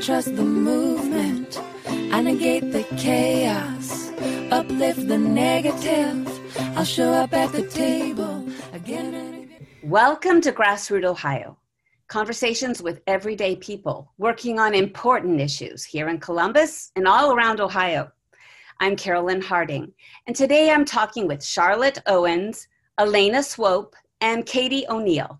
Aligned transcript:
trust 0.00 0.34
the 0.36 0.42
movement. 0.42 1.60
I 1.86 2.22
negate 2.22 2.72
the 2.72 2.84
chaos, 2.96 4.10
uplift 4.50 5.06
the 5.06 5.18
negative. 5.18 6.28
I'll 6.76 6.84
show 6.84 7.12
up 7.12 7.32
at 7.32 7.52
the 7.52 7.66
table 7.66 8.46
again 8.72 9.14
and 9.14 9.44
again. 9.44 9.66
Welcome 9.82 10.40
to 10.42 10.52
Grassroot 10.52 11.04
Ohio. 11.04 11.58
Conversations 12.08 12.82
with 12.82 13.00
everyday 13.06 13.56
people 13.56 14.12
working 14.18 14.58
on 14.58 14.74
important 14.74 15.40
issues 15.40 15.84
here 15.84 16.08
in 16.08 16.18
Columbus 16.18 16.90
and 16.96 17.06
all 17.06 17.32
around 17.32 17.60
Ohio. 17.60 18.10
I'm 18.80 18.96
Carolyn 18.96 19.42
Harding, 19.42 19.92
and 20.26 20.34
today 20.34 20.70
I'm 20.70 20.84
talking 20.84 21.28
with 21.28 21.44
Charlotte 21.44 21.98
Owens, 22.06 22.66
Elena 22.98 23.42
Swope, 23.42 23.94
and 24.20 24.46
Katie 24.46 24.86
O'Neill, 24.88 25.38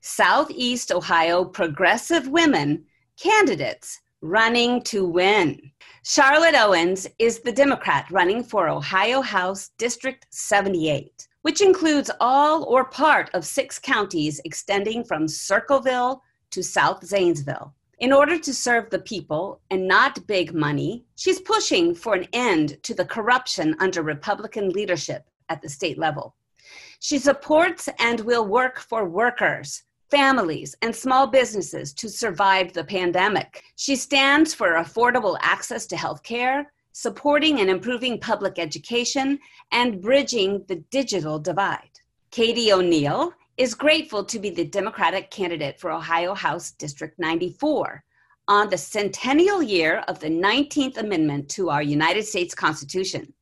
Southeast 0.00 0.92
Ohio 0.92 1.44
progressive 1.44 2.28
women 2.28 2.84
candidates 3.20 4.00
running 4.20 4.80
to 4.82 5.04
win. 5.04 5.60
Charlotte 6.04 6.54
Owens 6.54 7.06
is 7.18 7.40
the 7.40 7.52
Democrat 7.52 8.06
running 8.10 8.42
for 8.42 8.68
Ohio 8.68 9.20
House 9.20 9.70
District 9.78 10.26
78, 10.30 11.28
which 11.42 11.60
includes 11.60 12.10
all 12.20 12.64
or 12.64 12.84
part 12.84 13.30
of 13.34 13.44
six 13.44 13.78
counties 13.78 14.40
extending 14.44 15.04
from 15.04 15.26
Circleville 15.26 16.22
to 16.50 16.62
South 16.62 17.04
Zanesville. 17.04 17.74
In 17.98 18.12
order 18.12 18.38
to 18.38 18.52
serve 18.52 18.90
the 18.90 18.98
people 18.98 19.60
and 19.70 19.86
not 19.86 20.26
big 20.26 20.54
money, 20.54 21.04
she's 21.16 21.40
pushing 21.40 21.94
for 21.94 22.14
an 22.14 22.26
end 22.32 22.82
to 22.82 22.94
the 22.94 23.04
corruption 23.04 23.76
under 23.78 24.02
Republican 24.02 24.70
leadership 24.70 25.28
at 25.48 25.62
the 25.62 25.68
state 25.68 25.98
level. 25.98 26.34
She 26.98 27.18
supports 27.18 27.88
and 27.98 28.20
will 28.20 28.46
work 28.46 28.78
for 28.80 29.08
workers, 29.08 29.82
families, 30.12 30.76
and 30.82 30.94
small 30.94 31.26
businesses 31.26 31.94
to 31.94 32.06
survive 32.06 32.70
the 32.74 32.84
pandemic. 32.84 33.64
She 33.76 33.96
stands 33.96 34.52
for 34.52 34.72
affordable 34.74 35.38
access 35.40 35.86
to 35.86 35.96
health 35.96 36.22
care, 36.22 36.70
supporting 36.92 37.60
and 37.60 37.70
improving 37.70 38.20
public 38.20 38.58
education, 38.58 39.38
and 39.70 40.02
bridging 40.02 40.64
the 40.68 40.84
digital 40.90 41.38
divide. 41.38 41.94
Katie 42.30 42.72
O'Neill 42.72 43.32
is 43.56 43.74
grateful 43.74 44.22
to 44.24 44.38
be 44.38 44.50
the 44.50 44.66
Democratic 44.66 45.30
candidate 45.30 45.80
for 45.80 45.90
Ohio 45.90 46.34
House 46.34 46.72
District 46.72 47.18
94 47.18 48.04
on 48.48 48.68
the 48.68 48.76
centennial 48.76 49.62
year 49.62 50.04
of 50.08 50.20
the 50.20 50.28
19th 50.28 50.98
Amendment 50.98 51.48
to 51.48 51.70
our 51.70 51.82
United 51.82 52.24
States 52.26 52.54
Constitution. 52.54 53.32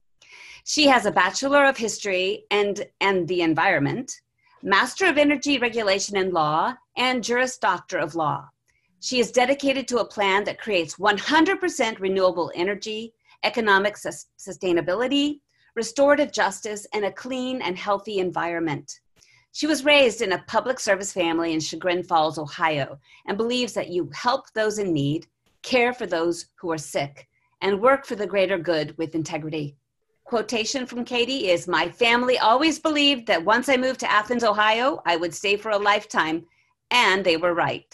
She 0.64 0.86
has 0.86 1.04
a 1.04 1.10
Bachelor 1.10 1.64
of 1.64 1.76
History 1.76 2.44
and, 2.52 2.86
and 3.00 3.26
the 3.26 3.40
Environment, 3.42 4.12
Master 4.62 5.06
of 5.06 5.16
Energy 5.16 5.56
Regulation 5.56 6.18
and 6.18 6.34
Law, 6.34 6.74
and 6.98 7.24
Juris 7.24 7.56
Doctor 7.56 7.96
of 7.96 8.14
Law. 8.14 8.46
She 9.00 9.18
is 9.18 9.32
dedicated 9.32 9.88
to 9.88 10.00
a 10.00 10.04
plan 10.04 10.44
that 10.44 10.60
creates 10.60 10.96
100% 10.96 11.98
renewable 11.98 12.52
energy, 12.54 13.14
economic 13.42 13.96
sus- 13.96 14.26
sustainability, 14.38 15.40
restorative 15.74 16.30
justice, 16.30 16.86
and 16.92 17.06
a 17.06 17.12
clean 17.12 17.62
and 17.62 17.78
healthy 17.78 18.18
environment. 18.18 19.00
She 19.52 19.66
was 19.66 19.86
raised 19.86 20.20
in 20.20 20.32
a 20.32 20.44
public 20.46 20.78
service 20.78 21.10
family 21.10 21.54
in 21.54 21.60
Chagrin 21.60 22.02
Falls, 22.02 22.38
Ohio, 22.38 22.98
and 23.26 23.38
believes 23.38 23.72
that 23.72 23.88
you 23.88 24.10
help 24.12 24.52
those 24.52 24.78
in 24.78 24.92
need, 24.92 25.26
care 25.62 25.94
for 25.94 26.04
those 26.04 26.48
who 26.56 26.70
are 26.70 26.76
sick, 26.76 27.26
and 27.62 27.80
work 27.80 28.04
for 28.04 28.14
the 28.14 28.26
greater 28.26 28.58
good 28.58 28.94
with 28.98 29.14
integrity 29.14 29.78
quotation 30.30 30.86
from 30.86 31.04
Katie 31.04 31.48
is 31.50 31.66
My 31.66 31.88
family 31.88 32.38
always 32.38 32.78
believed 32.78 33.26
that 33.26 33.44
once 33.44 33.68
I 33.68 33.76
moved 33.76 33.98
to 33.98 34.12
Athens, 34.12 34.44
Ohio, 34.44 35.02
I 35.04 35.16
would 35.16 35.34
stay 35.34 35.56
for 35.56 35.72
a 35.72 35.76
lifetime, 35.76 36.46
and 36.92 37.24
they 37.24 37.36
were 37.36 37.52
right. 37.52 37.92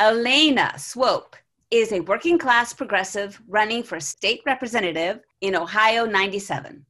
Elena 0.00 0.76
Swope 0.76 1.36
is 1.70 1.92
a 1.92 2.00
working 2.00 2.38
class 2.38 2.72
progressive 2.72 3.40
running 3.46 3.84
for 3.84 4.00
state 4.00 4.40
representative 4.44 5.20
in 5.42 5.54
Ohio 5.54 6.04
97. 6.04 6.84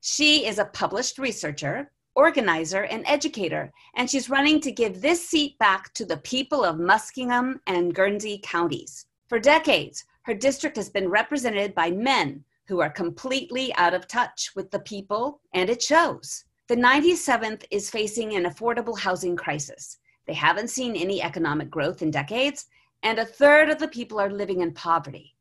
She 0.00 0.46
is 0.46 0.60
a 0.60 0.66
published 0.66 1.18
researcher, 1.18 1.90
organizer, 2.14 2.84
and 2.84 3.02
educator, 3.08 3.72
and 3.96 4.08
she's 4.08 4.30
running 4.30 4.60
to 4.60 4.70
give 4.70 5.02
this 5.02 5.28
seat 5.28 5.58
back 5.58 5.92
to 5.94 6.04
the 6.04 6.18
people 6.18 6.62
of 6.62 6.76
Muskingum 6.76 7.58
and 7.66 7.92
Guernsey 7.92 8.38
counties. 8.44 9.06
For 9.28 9.40
decades, 9.40 10.04
her 10.22 10.34
district 10.34 10.76
has 10.76 10.88
been 10.88 11.08
represented 11.08 11.74
by 11.74 11.90
men 11.90 12.44
who 12.66 12.80
are 12.80 12.90
completely 12.90 13.74
out 13.74 13.94
of 13.94 14.08
touch 14.08 14.50
with 14.56 14.70
the 14.70 14.80
people, 14.80 15.40
and 15.52 15.68
it 15.68 15.82
shows. 15.82 16.44
The 16.68 16.76
97th 16.76 17.64
is 17.70 17.90
facing 17.90 18.34
an 18.34 18.44
affordable 18.44 18.98
housing 18.98 19.36
crisis. 19.36 19.98
They 20.26 20.32
haven't 20.32 20.70
seen 20.70 20.96
any 20.96 21.22
economic 21.22 21.70
growth 21.70 22.00
in 22.00 22.10
decades, 22.10 22.66
and 23.02 23.18
a 23.18 23.26
third 23.26 23.68
of 23.68 23.78
the 23.78 23.88
people 23.88 24.18
are 24.18 24.30
living 24.30 24.62
in 24.62 24.72
poverty. 24.72 25.34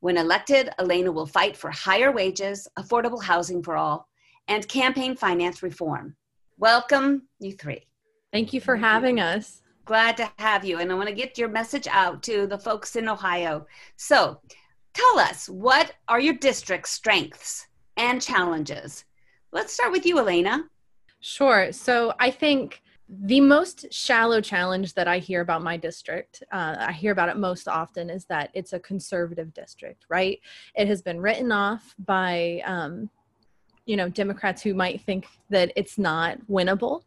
When 0.00 0.16
elected, 0.16 0.70
Elena 0.78 1.12
will 1.12 1.26
fight 1.26 1.54
for 1.54 1.70
higher 1.70 2.10
wages, 2.10 2.66
affordable 2.78 3.22
housing 3.22 3.62
for 3.62 3.76
all, 3.76 4.08
and 4.48 4.66
campaign 4.66 5.14
finance 5.14 5.62
reform. 5.62 6.16
Welcome, 6.56 7.28
you 7.38 7.52
three. 7.52 7.86
Thank 8.32 8.54
you 8.54 8.60
for 8.62 8.76
having 8.76 9.20
us. 9.20 9.60
Glad 9.84 10.16
to 10.16 10.30
have 10.38 10.64
you. 10.64 10.78
And 10.78 10.90
I 10.90 10.94
want 10.94 11.08
to 11.08 11.14
get 11.14 11.36
your 11.36 11.48
message 11.48 11.86
out 11.88 12.22
to 12.22 12.46
the 12.46 12.58
folks 12.58 12.96
in 12.96 13.08
Ohio. 13.08 13.66
So, 13.96 14.40
Tell 15.00 15.18
us, 15.20 15.48
what 15.48 15.92
are 16.08 16.20
your 16.20 16.34
district's 16.34 16.90
strengths 16.90 17.66
and 17.96 18.20
challenges? 18.20 19.04
Let's 19.52 19.72
start 19.72 19.92
with 19.92 20.04
you, 20.04 20.18
Elena. 20.18 20.64
Sure. 21.20 21.72
So 21.72 22.12
I 22.18 22.30
think 22.30 22.82
the 23.08 23.40
most 23.40 23.92
shallow 23.92 24.40
challenge 24.40 24.94
that 24.94 25.08
I 25.08 25.18
hear 25.18 25.40
about 25.40 25.62
my 25.62 25.76
district, 25.76 26.42
uh, 26.52 26.76
I 26.78 26.92
hear 26.92 27.12
about 27.12 27.28
it 27.28 27.36
most 27.36 27.66
often, 27.66 28.10
is 28.10 28.26
that 28.26 28.50
it's 28.52 28.72
a 28.72 28.78
conservative 28.78 29.54
district, 29.54 30.04
right? 30.08 30.38
It 30.74 30.86
has 30.88 31.02
been 31.02 31.20
written 31.20 31.50
off 31.50 31.94
by, 31.98 32.62
um, 32.66 33.08
you 33.86 33.96
know, 33.96 34.08
Democrats 34.08 34.62
who 34.62 34.74
might 34.74 35.00
think 35.00 35.26
that 35.48 35.72
it's 35.76 35.98
not 35.98 36.38
winnable. 36.48 37.02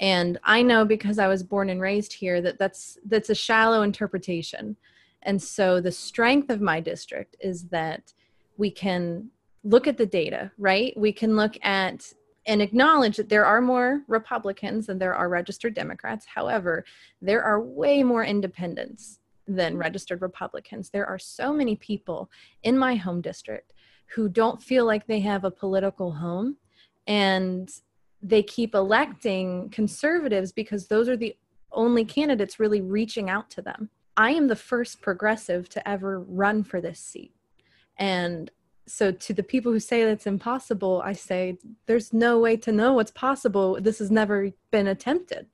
And 0.00 0.38
I 0.44 0.62
know 0.62 0.84
because 0.84 1.18
I 1.18 1.28
was 1.28 1.42
born 1.42 1.68
and 1.68 1.80
raised 1.80 2.12
here 2.12 2.40
that 2.40 2.58
that's 2.58 2.96
that's 3.06 3.30
a 3.30 3.34
shallow 3.34 3.82
interpretation. 3.82 4.76
And 5.28 5.42
so 5.42 5.78
the 5.78 5.92
strength 5.92 6.48
of 6.48 6.62
my 6.62 6.80
district 6.80 7.36
is 7.38 7.64
that 7.64 8.14
we 8.56 8.70
can 8.70 9.28
look 9.62 9.86
at 9.86 9.98
the 9.98 10.06
data, 10.06 10.50
right? 10.56 10.94
We 10.96 11.12
can 11.12 11.36
look 11.36 11.58
at 11.62 12.14
and 12.46 12.62
acknowledge 12.62 13.18
that 13.18 13.28
there 13.28 13.44
are 13.44 13.60
more 13.60 14.04
Republicans 14.08 14.86
than 14.86 14.98
there 14.98 15.14
are 15.14 15.28
registered 15.28 15.74
Democrats. 15.74 16.24
However, 16.34 16.86
there 17.20 17.42
are 17.42 17.60
way 17.60 18.02
more 18.02 18.24
independents 18.24 19.18
than 19.46 19.76
registered 19.76 20.22
Republicans. 20.22 20.88
There 20.88 21.04
are 21.04 21.18
so 21.18 21.52
many 21.52 21.76
people 21.76 22.30
in 22.62 22.78
my 22.78 22.94
home 22.94 23.20
district 23.20 23.74
who 24.14 24.30
don't 24.30 24.62
feel 24.62 24.86
like 24.86 25.06
they 25.06 25.20
have 25.20 25.44
a 25.44 25.50
political 25.50 26.10
home 26.10 26.56
and 27.06 27.68
they 28.22 28.42
keep 28.42 28.74
electing 28.74 29.68
conservatives 29.68 30.52
because 30.52 30.88
those 30.88 31.06
are 31.06 31.18
the 31.18 31.36
only 31.70 32.06
candidates 32.06 32.58
really 32.58 32.80
reaching 32.80 33.28
out 33.28 33.50
to 33.50 33.60
them. 33.60 33.90
I 34.18 34.32
am 34.32 34.48
the 34.48 34.56
first 34.56 35.00
progressive 35.00 35.68
to 35.68 35.88
ever 35.88 36.18
run 36.20 36.64
for 36.64 36.80
this 36.80 36.98
seat. 36.98 37.32
And 37.96 38.50
so 38.84 39.12
to 39.12 39.32
the 39.32 39.44
people 39.44 39.70
who 39.70 39.78
say 39.78 40.04
that's 40.04 40.26
impossible, 40.26 41.00
I 41.04 41.12
say 41.12 41.56
there's 41.86 42.12
no 42.12 42.40
way 42.40 42.56
to 42.56 42.72
know 42.72 42.94
what's 42.94 43.12
possible. 43.12 43.78
This 43.80 44.00
has 44.00 44.10
never 44.10 44.50
been 44.72 44.88
attempted. 44.88 45.46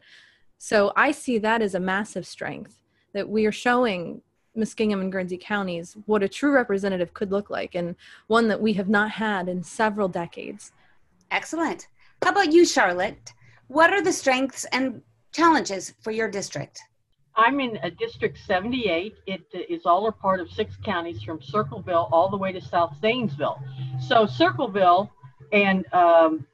So 0.56 0.94
I 0.96 1.12
see 1.12 1.36
that 1.38 1.60
as 1.60 1.74
a 1.74 1.80
massive 1.80 2.26
strength 2.26 2.80
that 3.12 3.28
we 3.28 3.44
are 3.44 3.52
showing 3.52 4.22
Muskingum 4.56 5.02
and 5.02 5.12
Guernsey 5.12 5.36
counties 5.36 5.98
what 6.06 6.22
a 6.22 6.28
true 6.28 6.54
representative 6.54 7.12
could 7.12 7.30
look 7.30 7.50
like 7.50 7.74
and 7.74 7.94
one 8.28 8.48
that 8.48 8.62
we 8.62 8.72
have 8.72 8.88
not 8.88 9.10
had 9.10 9.46
in 9.46 9.62
several 9.62 10.08
decades. 10.08 10.72
Excellent. 11.30 11.88
How 12.22 12.30
about 12.30 12.52
you, 12.52 12.64
Charlotte? 12.64 13.34
What 13.68 13.92
are 13.92 14.02
the 14.02 14.12
strengths 14.12 14.64
and 14.72 15.02
challenges 15.32 15.92
for 16.00 16.12
your 16.12 16.30
district? 16.30 16.80
I'm 17.36 17.60
in 17.60 17.78
a 17.82 17.90
District 17.90 18.38
78. 18.38 19.16
It 19.26 19.42
is 19.52 19.86
all 19.86 20.06
a 20.06 20.12
part 20.12 20.40
of 20.40 20.50
six 20.50 20.76
counties 20.84 21.22
from 21.22 21.42
Circleville 21.42 22.08
all 22.12 22.30
the 22.30 22.36
way 22.36 22.52
to 22.52 22.60
South 22.60 22.94
Zanesville. 23.00 23.58
So 24.00 24.26
Circleville 24.26 25.10
and 25.52 25.84
um, 25.92 26.46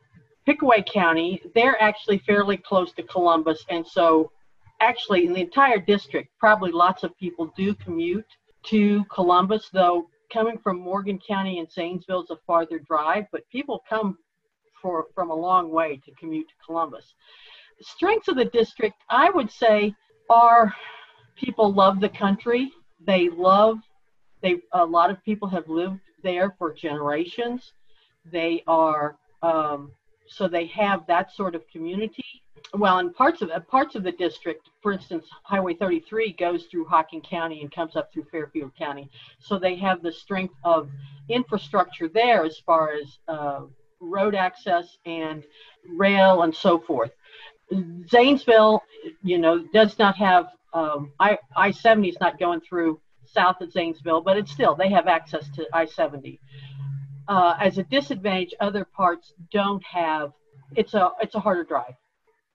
Pickaway 0.47 0.83
County, 0.83 1.43
they're 1.55 1.81
actually 1.83 2.19
fairly 2.19 2.57
close 2.57 2.93
to 2.93 3.03
Columbus. 3.03 3.65
And 3.69 3.87
so 3.87 4.33
actually 4.81 5.27
in 5.27 5.35
the 5.35 5.43
entire 5.43 5.79
district, 5.79 6.31
probably 6.39 6.73
lots 6.73 7.03
of 7.03 7.17
people 7.19 7.53
do 7.57 7.75
commute 7.75 8.27
to 8.65 9.05
Columbus, 9.15 9.69
though 9.73 10.09
coming 10.33 10.59
from 10.59 10.79
Morgan 10.79 11.19
County 11.19 11.59
and 11.59 11.71
Zanesville 11.71 12.23
is 12.23 12.31
a 12.31 12.37
farther 12.47 12.79
drive, 12.79 13.25
but 13.33 13.49
people 13.51 13.83
come 13.89 14.17
for, 14.81 15.07
from 15.15 15.31
a 15.31 15.35
long 15.35 15.71
way 15.71 16.01
to 16.05 16.13
commute 16.13 16.49
to 16.49 16.55
Columbus. 16.65 17.15
Strengths 17.83 18.29
of 18.29 18.37
the 18.37 18.45
district, 18.47 18.97
I 19.11 19.31
would 19.31 19.51
say, 19.51 19.95
are 20.31 20.73
people 21.37 21.73
love 21.73 22.01
the 22.01 22.09
country. 22.09 22.73
They 23.07 23.29
love 23.29 23.79
they 24.43 24.57
a 24.73 24.85
lot 24.85 25.11
of 25.11 25.23
people 25.25 25.49
have 25.49 25.69
lived 25.69 26.01
there 26.23 26.55
for 26.59 26.73
generations. 26.73 27.73
They 28.31 28.63
are 28.67 29.17
um, 29.43 29.93
so 30.29 30.49
they 30.49 30.67
have 30.67 31.07
that 31.09 31.33
sort 31.33 31.55
of 31.55 31.67
community. 31.69 32.25
Well, 32.75 32.99
in 32.99 33.13
parts 33.13 33.43
of 33.43 33.51
parts 33.69 33.95
of 33.95 34.05
the 34.05 34.13
district, 34.13 34.69
for 34.83 34.93
instance, 34.93 35.27
Highway 35.43 35.75
33 35.75 36.33
goes 36.35 36.67
through 36.67 36.85
Hocking 36.87 37.23
County 37.23 37.63
and 37.63 37.73
comes 37.73 37.97
up 37.97 38.13
through 38.13 38.27
Fairfield 38.31 38.73
County, 38.77 39.11
so 39.41 39.59
they 39.59 39.77
have 39.77 40.03
the 40.03 40.13
strength 40.13 40.55
of 40.65 40.89
infrastructure 41.29 42.09
there 42.09 42.45
as 42.45 42.59
far 42.59 42.93
as 42.93 43.19
uh, 43.29 43.63
road 44.01 44.35
access 44.35 44.99
and 45.07 45.45
rail 45.89 46.43
and 46.43 46.55
so 46.55 46.79
forth. 46.79 47.11
Zanesville, 48.09 48.83
you 49.23 49.39
know, 49.39 49.65
does 49.73 49.99
not 49.99 50.17
have 50.17 50.47
um, 50.73 51.13
I 51.19 51.39
I 51.57 51.71
70 51.71 52.09
is 52.09 52.17
not 52.21 52.39
going 52.39 52.61
through 52.61 53.01
south 53.25 53.61
of 53.61 53.73
Zanesville, 53.73 54.21
but 54.21 54.37
it's 54.37 54.51
still 54.51 54.75
they 54.75 54.91
have 54.91 55.07
access 55.07 55.49
to 55.51 55.67
I 55.73 55.87
70. 55.87 56.41
Uh, 57.29 57.57
as 57.61 57.79
a 57.79 57.85
disadvantage, 57.85 58.55
other 58.61 58.85
parts 58.85 59.33
don't 59.53 59.85
have. 59.85 60.33
It's 60.77 60.95
a 60.95 61.13
it's 61.21 61.35
a 61.35 61.41
harder 61.41 61.65
drive. 61.65 61.95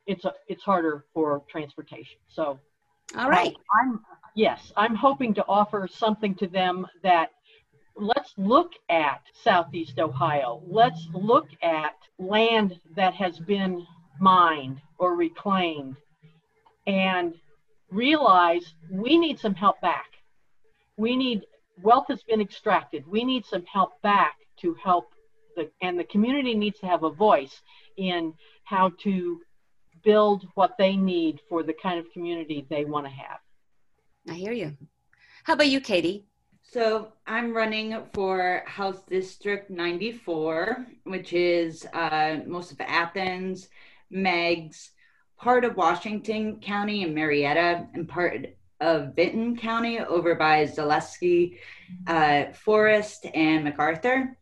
It's 0.06 0.26
a 0.26 0.34
it's 0.48 0.64
harder 0.64 1.06
for 1.14 1.44
transportation. 1.50 2.18
So, 2.28 2.60
all 3.18 3.30
right. 3.30 3.56
I'm 3.82 4.02
yes, 4.36 4.72
I'm 4.76 4.96
hoping 4.96 5.34
to 5.36 5.46
offer 5.48 5.88
something 5.92 6.36
to 6.36 6.48
them 6.48 6.88
that 7.04 7.32
let's 7.96 8.34
look 8.38 8.72
at 8.90 9.22
Southeast 9.34 10.00
Ohio. 10.00 10.62
Let's 10.68 11.08
look 11.14 11.48
at 11.62 11.96
land 12.18 12.80
that 12.96 13.14
has 13.14 13.40
been 13.40 13.86
mined 14.20 14.82
or 14.98 15.16
reclaimed 15.16 15.96
and 16.88 17.36
realize 17.92 18.74
we 18.92 19.18
need 19.18 19.40
some 19.40 19.56
help 19.56 19.80
back. 19.82 20.08
We 20.98 21.16
need 21.16 21.44
wealth 21.82 22.06
has 22.08 22.24
been 22.24 22.42
extracted. 22.42 23.06
We 23.08 23.24
need 23.24 23.46
some 23.46 23.66
help 23.66 24.02
back 24.02 24.36
to 24.62 24.76
help 24.84 25.10
the 25.56 25.70
and 25.82 26.00
the 26.00 26.04
community 26.06 26.54
needs 26.54 26.80
to 26.80 26.88
have 26.88 27.04
a 27.04 27.10
voice 27.10 27.62
in 27.98 28.34
how 28.64 28.92
to 29.00 29.42
build 30.04 30.48
what 30.56 30.78
they 30.78 30.96
need 30.96 31.40
for 31.50 31.64
the 31.64 31.74
kind 31.74 32.00
of 32.00 32.12
community 32.12 32.66
they 32.70 32.86
want 32.86 33.06
to 33.06 33.12
have. 33.12 33.40
I 34.30 34.34
hear 34.34 34.54
you. 34.54 34.76
How 35.44 35.54
about 35.54 35.68
you, 35.68 35.82
Katie? 35.82 36.26
So 36.64 37.14
I'm 37.28 37.56
running 37.56 37.96
for 38.14 38.64
House 38.66 39.02
District 39.08 39.70
94, 39.70 40.86
which 41.04 41.34
is 41.34 41.86
uh, 41.94 42.38
most 42.46 42.72
of 42.72 42.82
Athens, 42.82 43.70
Meigs, 44.10 44.92
part 45.38 45.66
of 45.66 45.76
Washington 45.78 46.60
County 46.60 47.04
and 47.04 47.14
Marietta, 47.14 47.88
and 47.94 48.08
part 48.08 48.48
of 48.82 49.16
Vinton 49.16 49.58
County 49.58 50.00
over 50.00 50.36
by 50.36 50.66
Zaleski, 50.66 51.58
uh, 52.08 52.46
Forest, 52.54 53.26
and 53.34 53.66
McArthur. 53.66 54.36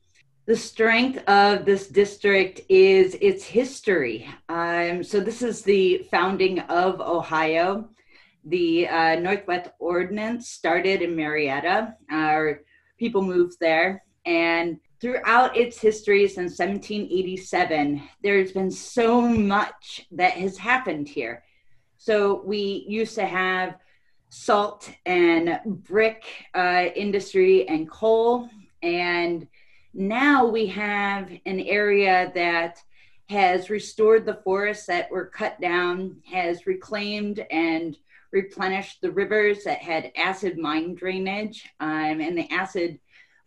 The 0.45 0.55
strength 0.57 1.23
of 1.29 1.63
this 1.63 1.87
district 1.87 2.61
is 2.67 3.15
its 3.21 3.45
history. 3.45 4.27
Um, 4.49 5.03
so, 5.03 5.19
this 5.19 5.41
is 5.41 5.61
the 5.61 6.05
founding 6.11 6.59
of 6.59 6.99
Ohio. 6.99 7.89
The 8.45 8.89
uh, 8.89 9.15
Northwest 9.19 9.69
Ordinance 9.79 10.49
started 10.49 11.01
in 11.01 11.15
Marietta. 11.15 11.95
Our 12.11 12.61
people 12.97 13.21
moved 13.21 13.57
there. 13.61 14.03
And 14.25 14.79
throughout 15.03 15.57
its 15.57 15.81
history 15.81 16.25
since 16.29 16.57
1787, 16.57 18.01
there's 18.21 18.53
been 18.53 18.71
so 18.71 19.21
much 19.21 20.07
that 20.13 20.31
has 20.31 20.57
happened 20.57 21.09
here. 21.09 21.43
So, 21.97 22.41
we 22.45 22.85
used 22.87 23.15
to 23.15 23.25
have 23.25 23.75
salt 24.29 24.89
and 25.05 25.59
brick 25.65 26.23
uh, 26.55 26.85
industry 26.95 27.67
and 27.67 27.91
coal. 27.91 28.49
And 28.81 29.45
now 29.93 30.45
we 30.45 30.67
have 30.67 31.29
an 31.45 31.59
area 31.59 32.31
that 32.33 32.81
has 33.27 33.69
restored 33.69 34.25
the 34.25 34.39
forests 34.45 34.85
that 34.85 35.11
were 35.11 35.25
cut 35.25 35.59
down, 35.59 36.21
has 36.31 36.65
reclaimed 36.65 37.45
and 37.51 37.97
replenished 38.31 39.01
the 39.01 39.11
rivers 39.11 39.65
that 39.65 39.79
had 39.79 40.13
acid 40.15 40.57
mine 40.57 40.95
drainage. 40.95 41.67
Um, 41.81 42.21
and 42.21 42.37
the 42.37 42.49
acid 42.53 42.99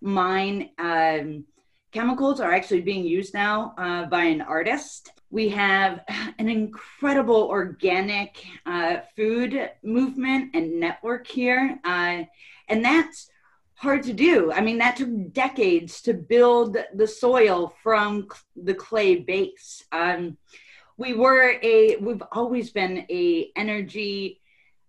mine 0.06 0.70
um, 0.78 1.44
chemicals 1.92 2.40
are 2.40 2.52
actually 2.52 2.80
being 2.80 3.04
used 3.04 3.34
now 3.34 3.74
uh, 3.76 4.06
by 4.06 4.24
an 4.24 4.40
artist 4.40 5.12
we 5.30 5.48
have 5.50 6.00
an 6.38 6.48
incredible 6.48 7.42
organic 7.42 8.44
uh, 8.64 8.98
food 9.14 9.70
movement 9.82 10.54
and 10.54 10.80
network 10.80 11.26
here. 11.26 11.78
Uh, 11.84 12.22
and 12.68 12.84
that's 12.84 13.30
hard 13.74 14.02
to 14.04 14.12
do. 14.12 14.50
I 14.52 14.62
mean, 14.62 14.78
that 14.78 14.96
took 14.96 15.32
decades 15.32 16.00
to 16.02 16.14
build 16.14 16.78
the 16.94 17.06
soil 17.06 17.74
from 17.82 18.28
the 18.56 18.74
clay 18.74 19.16
base. 19.16 19.84
Um, 19.92 20.38
we 20.96 21.12
were 21.12 21.58
a, 21.62 21.96
we've 21.96 22.22
always 22.32 22.70
been 22.70 23.04
a 23.10 23.50
energy 23.54 24.40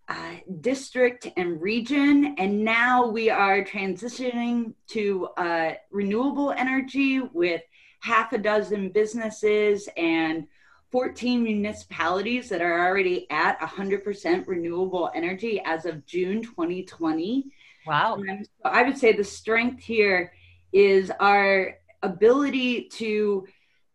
uh, 0.10 0.36
district 0.62 1.28
and 1.36 1.62
region, 1.62 2.36
and 2.38 2.64
now 2.64 3.08
we 3.08 3.30
are 3.30 3.64
transitioning 3.64 4.74
to 4.88 5.28
uh, 5.38 5.74
renewable 5.92 6.52
energy 6.52 7.20
with 7.20 7.62
half 8.00 8.32
a 8.32 8.38
dozen 8.38 8.90
businesses 8.90 9.90
and 9.98 10.48
14 10.92 11.44
municipalities 11.44 12.48
that 12.50 12.62
are 12.62 12.88
already 12.88 13.30
at 13.30 13.60
100% 13.60 14.48
renewable 14.48 15.12
energy 15.14 15.62
as 15.66 15.86
of 15.86 16.06
June 16.06 16.42
2020. 16.42 17.46
Wow. 17.86 18.16
Um, 18.16 18.44
so 18.44 18.70
I 18.70 18.84
would 18.84 18.98
say 18.98 19.12
the 19.12 19.24
strength 19.24 19.84
here 19.84 20.32
is 20.72 21.12
our 21.20 21.78
ability 22.04 22.84
to 22.90 23.46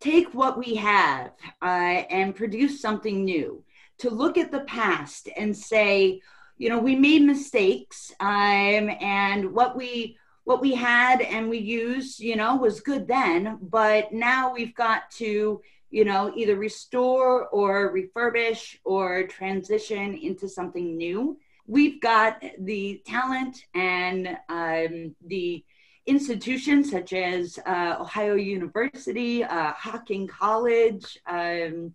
take 0.00 0.34
what 0.34 0.58
we 0.58 0.74
have 0.74 1.30
uh, 1.62 1.64
and 2.10 2.34
produce 2.34 2.80
something 2.80 3.24
new, 3.24 3.64
to 4.02 4.10
look 4.10 4.36
at 4.36 4.50
the 4.50 4.60
past 4.60 5.28
and 5.36 5.56
say, 5.56 6.20
you 6.58 6.68
know, 6.68 6.78
we 6.78 6.96
made 6.96 7.22
mistakes 7.22 8.12
um, 8.20 8.90
and 9.00 9.52
what 9.52 9.76
we 9.76 10.16
what 10.44 10.60
we 10.60 10.74
had 10.74 11.20
and 11.20 11.48
we 11.48 11.58
used, 11.58 12.18
you 12.18 12.34
know, 12.34 12.56
was 12.56 12.80
good 12.80 13.06
then, 13.06 13.58
but 13.62 14.12
now 14.12 14.52
we've 14.52 14.74
got 14.74 15.08
to, 15.12 15.62
you 15.90 16.04
know, 16.04 16.32
either 16.34 16.56
restore 16.56 17.46
or 17.50 17.94
refurbish 17.94 18.76
or 18.84 19.24
transition 19.28 20.14
into 20.16 20.48
something 20.48 20.96
new. 20.96 21.38
We've 21.68 22.00
got 22.00 22.42
the 22.58 23.00
talent 23.06 23.64
and 23.72 24.36
um, 24.48 25.14
the 25.24 25.64
institutions 26.06 26.90
such 26.90 27.12
as 27.12 27.60
uh, 27.64 27.98
Ohio 28.00 28.34
University, 28.34 29.44
uh, 29.44 29.72
Hocking 29.74 30.26
College, 30.26 31.18
um, 31.28 31.94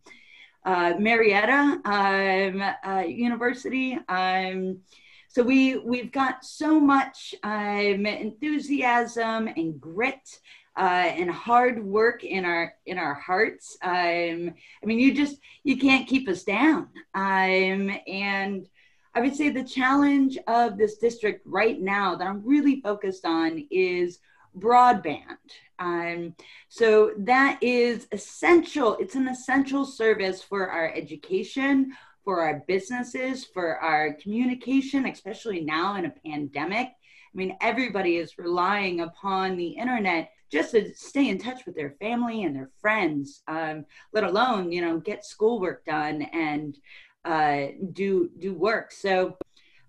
uh, 0.68 0.96
Marietta 1.00 1.80
um, 1.86 2.62
uh, 2.86 3.04
University. 3.08 3.98
Um, 4.10 4.80
so 5.30 5.42
we 5.42 5.78
we've 5.78 6.12
got 6.12 6.44
so 6.44 6.78
much 6.80 7.34
um, 7.44 8.06
enthusiasm 8.06 9.48
and 9.48 9.80
grit 9.80 10.40
uh, 10.76 10.82
and 10.82 11.32
hard 11.32 11.84
work 11.84 12.26
in 12.26 12.44
our 12.44 12.74
in 12.86 12.98
our 12.98 13.14
hearts. 13.14 13.78
Um, 13.82 14.54
I 14.84 14.86
mean, 14.86 15.00
you 15.00 15.14
just 15.14 15.38
you 15.64 15.78
can't 15.78 16.08
keep 16.08 16.28
us 16.28 16.44
down. 16.44 16.90
Um, 17.16 17.90
and 18.06 18.68
I 19.16 19.22
would 19.22 19.36
say 19.36 19.50
the 19.50 19.64
challenge 19.64 20.38
of 20.48 20.78
this 20.78 20.98
district 20.98 21.44
right 21.46 21.80
now 21.80 22.16
that 22.16 22.28
I'm 22.28 22.46
really 22.46 22.82
focused 22.82 23.26
on 23.26 23.66
is 23.72 24.20
broadband. 24.60 25.38
Um, 25.80 26.36
so 26.70 27.12
that 27.18 27.60
is 27.62 28.08
essential. 28.12 28.98
It's 29.00 29.16
an 29.16 29.28
essential 29.28 29.86
service 29.86 30.42
for 30.42 30.70
our 30.70 30.92
education, 30.94 31.94
for 32.24 32.42
our 32.42 32.64
businesses, 32.68 33.46
for 33.46 33.78
our 33.78 34.14
communication, 34.14 35.06
especially 35.06 35.62
now 35.62 35.96
in 35.96 36.06
a 36.06 36.14
pandemic. 36.26 36.88
I 36.88 37.38
mean, 37.38 37.56
everybody 37.62 38.18
is 38.18 38.38
relying 38.38 39.02
upon 39.02 39.56
the 39.56 39.68
internet 39.68 40.32
just 40.52 40.72
to 40.72 40.94
stay 40.96 41.30
in 41.30 41.38
touch 41.38 41.66
with 41.66 41.76
their 41.76 41.92
family 42.00 42.44
and 42.44 42.56
their 42.56 42.70
friends, 42.80 43.44
um, 43.48 43.86
let 44.14 44.24
alone, 44.24 44.72
you 44.72 44.82
know, 44.82 44.98
get 44.98 45.26
schoolwork 45.26 45.86
done 45.86 46.22
and 46.34 46.78
uh, 47.26 47.68
do 47.92 48.30
do 48.40 48.54
work. 48.54 48.92
So 48.92 49.38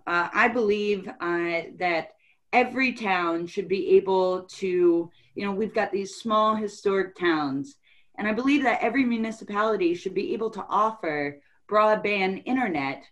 uh, 0.07 0.28
I 0.33 0.49
believe 0.49 1.09
uh, 1.09 1.62
that 1.78 2.12
every 2.52 2.93
town 2.93 3.47
should 3.47 3.69
be 3.69 3.97
able 3.97 4.43
to, 4.43 5.11
you 5.35 5.47
know, 5.47 5.52
we've 5.52 5.75
got 5.75 5.93
these 5.93 6.17
small 6.17 6.55
historic 6.55 7.17
towns, 7.17 7.76
and 8.17 8.26
I 8.26 8.33
believe 8.33 8.62
that 8.64 8.83
every 8.83 9.05
municipality 9.05 9.95
should 9.95 10.14
be 10.14 10.33
able 10.33 10.50
to 10.50 10.67
offer 10.69 11.40
broadband 11.71 12.43
internet 12.47 13.05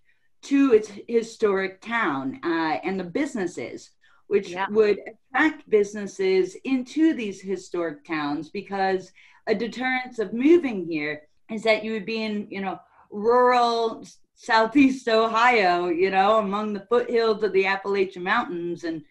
to 0.42 0.72
its 0.72 0.90
historic 1.08 1.80
town 1.80 2.40
uh, 2.42 2.78
and 2.82 2.98
the 2.98 3.04
businesses, 3.04 3.90
which 4.26 4.50
yeah. 4.50 4.66
would 4.70 4.98
attract 5.32 5.68
businesses 5.68 6.56
into 6.64 7.14
these 7.14 7.40
historic 7.40 8.04
towns 8.04 8.48
because 8.48 9.12
a 9.46 9.54
deterrence 9.54 10.18
of 10.18 10.32
moving 10.32 10.86
here 10.86 11.22
is 11.50 11.62
that 11.62 11.84
you 11.84 11.92
would 11.92 12.06
be 12.06 12.22
in, 12.22 12.46
you 12.50 12.60
know, 12.60 12.78
rural 13.10 14.04
southeast 14.34 15.08
Ohio, 15.08 15.88
you 15.88 16.10
know, 16.10 16.38
among 16.38 16.72
the 16.72 16.86
foothills 16.88 17.42
of 17.42 17.52
the 17.52 17.66
Appalachian 17.66 18.22
Mountains 18.22 18.84
and 18.84 19.02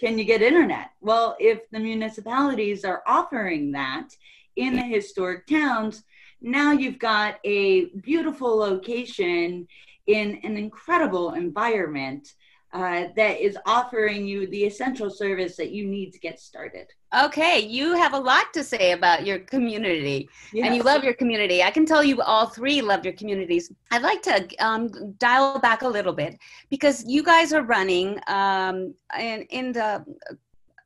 can 0.00 0.18
you 0.18 0.24
get 0.24 0.42
internet? 0.42 0.92
Well, 1.02 1.36
if 1.38 1.68
the 1.70 1.78
municipalities 1.78 2.84
are 2.84 3.02
offering 3.06 3.72
that 3.72 4.08
in 4.56 4.74
the 4.74 4.82
historic 4.82 5.46
towns, 5.46 6.04
Now 6.40 6.72
you've 6.72 6.98
got 6.98 7.38
a 7.44 7.86
beautiful 8.00 8.56
location 8.56 9.68
in 10.06 10.40
an 10.42 10.56
incredible 10.56 11.34
environment 11.34 12.34
uh, 12.72 13.04
that 13.16 13.40
is 13.40 13.58
offering 13.66 14.24
you 14.26 14.46
the 14.48 14.64
essential 14.64 15.10
service 15.10 15.56
that 15.56 15.70
you 15.70 15.86
need 15.86 16.12
to 16.12 16.20
get 16.20 16.38
started. 16.38 16.86
Okay, 17.24 17.58
you 17.58 17.94
have 17.96 18.12
a 18.14 18.18
lot 18.18 18.52
to 18.54 18.62
say 18.62 18.92
about 18.92 19.26
your 19.26 19.40
community, 19.40 20.28
Yes. 20.52 20.66
and 20.66 20.76
you 20.76 20.82
love 20.84 21.02
your 21.02 21.14
community. 21.14 21.62
I 21.64 21.72
can 21.72 21.84
tell 21.84 22.04
you 22.04 22.20
all 22.22 22.46
three 22.46 22.80
love 22.80 23.04
your 23.04 23.14
communities. 23.14 23.72
I'd 23.90 24.02
like 24.02 24.22
to 24.22 24.46
um, 24.60 24.88
dial 25.18 25.58
back 25.58 25.82
a 25.82 25.88
little 25.88 26.12
bit 26.12 26.38
because 26.70 27.04
you 27.08 27.24
guys 27.24 27.52
are 27.52 27.62
running 27.62 28.20
um, 28.28 28.94
in, 29.18 29.42
in 29.50 29.72
the 29.72 30.04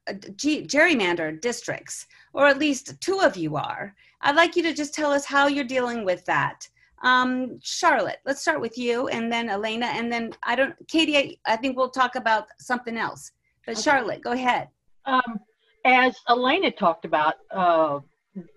uh, 0.07 0.12
G- 0.37 0.67
gerrymandered 0.67 1.41
districts, 1.43 2.07
or 2.33 2.47
at 2.47 2.59
least 2.59 2.99
two 3.00 3.21
of 3.21 3.37
you 3.37 3.57
are. 3.57 3.95
I'd 4.23 4.37
like 4.37 4.57
you 4.57 4.62
to 4.62 4.73
just 4.73 4.95
tell 4.95 5.12
us 5.12 5.26
how 5.26 5.47
you're 5.49 5.64
dealing 5.64 6.05
with 6.05 6.25
that. 6.25 6.67
Um, 7.04 7.61
Charlotte, 7.62 8.18
let's 8.25 8.40
start 8.40 8.61
with 8.61 8.78
you, 8.78 9.08
and 9.08 9.30
then 9.30 9.50
Elena, 9.50 9.87
and 9.87 10.11
then 10.11 10.32
I 10.42 10.56
don't, 10.56 10.75
Katie. 10.88 11.18
I, 11.18 11.37
I 11.52 11.56
think 11.56 11.76
we'll 11.76 11.90
talk 11.90 12.16
about 12.16 12.46
something 12.58 12.96
else. 12.96 13.30
But 13.66 13.73
Okay. 13.73 13.82
Charlotte, 13.82 14.23
go 14.23 14.32
ahead. 14.32 14.68
Um, 15.04 15.38
as 15.84 16.16
Elena 16.30 16.70
talked 16.70 17.04
about, 17.04 17.34
uh, 17.50 18.00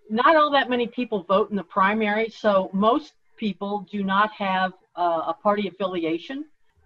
not 0.10 0.36
all 0.38 0.50
that 0.52 0.70
many 0.70 0.88
people 0.88 1.24
vote 1.24 1.50
in 1.50 1.58
the 1.58 1.64
primary, 1.64 2.30
so 2.30 2.70
most 2.74 3.14
people 3.36 3.86
do 3.92 4.02
not 4.04 4.32
have 4.32 4.72
uh, 4.96 5.24
a 5.28 5.34
party 5.34 5.68
affiliation. 5.68 6.46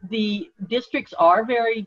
The 0.09 0.49
districts 0.67 1.13
are 1.13 1.45
very, 1.45 1.85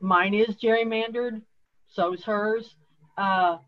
mine 0.00 0.32
is 0.32 0.56
gerrymandered, 0.56 1.42
so's 1.86 2.24
hers. 2.24 2.76
Uh, 3.18 3.58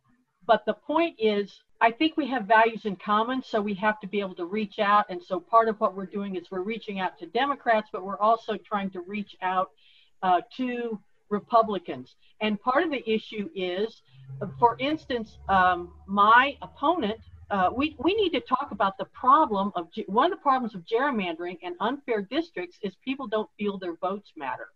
but 0.47 0.65
the 0.67 0.75
point 0.75 1.17
is, 1.19 1.61
I 1.81 1.91
think 1.91 2.17
we 2.17 2.29
have 2.29 2.47
values 2.47 2.85
in 2.85 2.97
common, 2.97 3.43
so 3.43 3.61
we 3.61 3.75
have 3.75 4.01
to 4.01 4.07
be 4.07 4.21
able 4.21 4.35
to 4.37 4.47
reach 4.47 4.79
out. 4.79 5.07
And 5.09 5.23
so 5.23 5.39
part 5.41 5.69
of 5.69 5.79
what 5.81 5.95
we're 5.95 6.07
doing 6.07 6.37
is 6.37 6.51
we're 6.51 6.63
reaching 6.63 7.01
out 7.01 7.19
to 7.19 7.27
Democrats, 7.27 7.89
but 7.93 8.05
we're 8.05 8.19
also 8.19 8.57
trying 8.57 8.91
to 8.91 9.01
reach 9.01 9.37
out 9.43 9.71
uh, 10.23 10.41
to 10.57 10.99
Republicans. 11.31 12.15
And 12.41 12.61
part 12.61 12.85
of 12.85 12.91
the 12.91 13.09
issue 13.09 13.49
is, 13.55 14.03
for 14.59 14.77
instance, 14.79 15.39
um, 15.49 15.93
my 16.07 16.57
opponent, 16.63 17.21
uh, 17.51 17.71
we, 17.75 17.97
we 17.99 18.15
need 18.15 18.31
to 18.31 18.41
talk 18.41 18.69
about 18.71 18.97
the 18.99 19.05
problem 19.07 19.73
of 19.77 19.89
one 20.07 20.33
of 20.33 20.39
the 20.39 20.43
problems 20.43 20.75
of 20.75 20.83
gerrymandering 20.87 21.59
and 21.63 21.75
unfair 21.81 22.23
districts 22.23 22.79
is 22.83 22.95
people 23.05 23.27
don't 23.27 23.51
feel 23.59 23.79
their 23.79 23.97
votes 23.97 24.31
matter. 24.37 24.69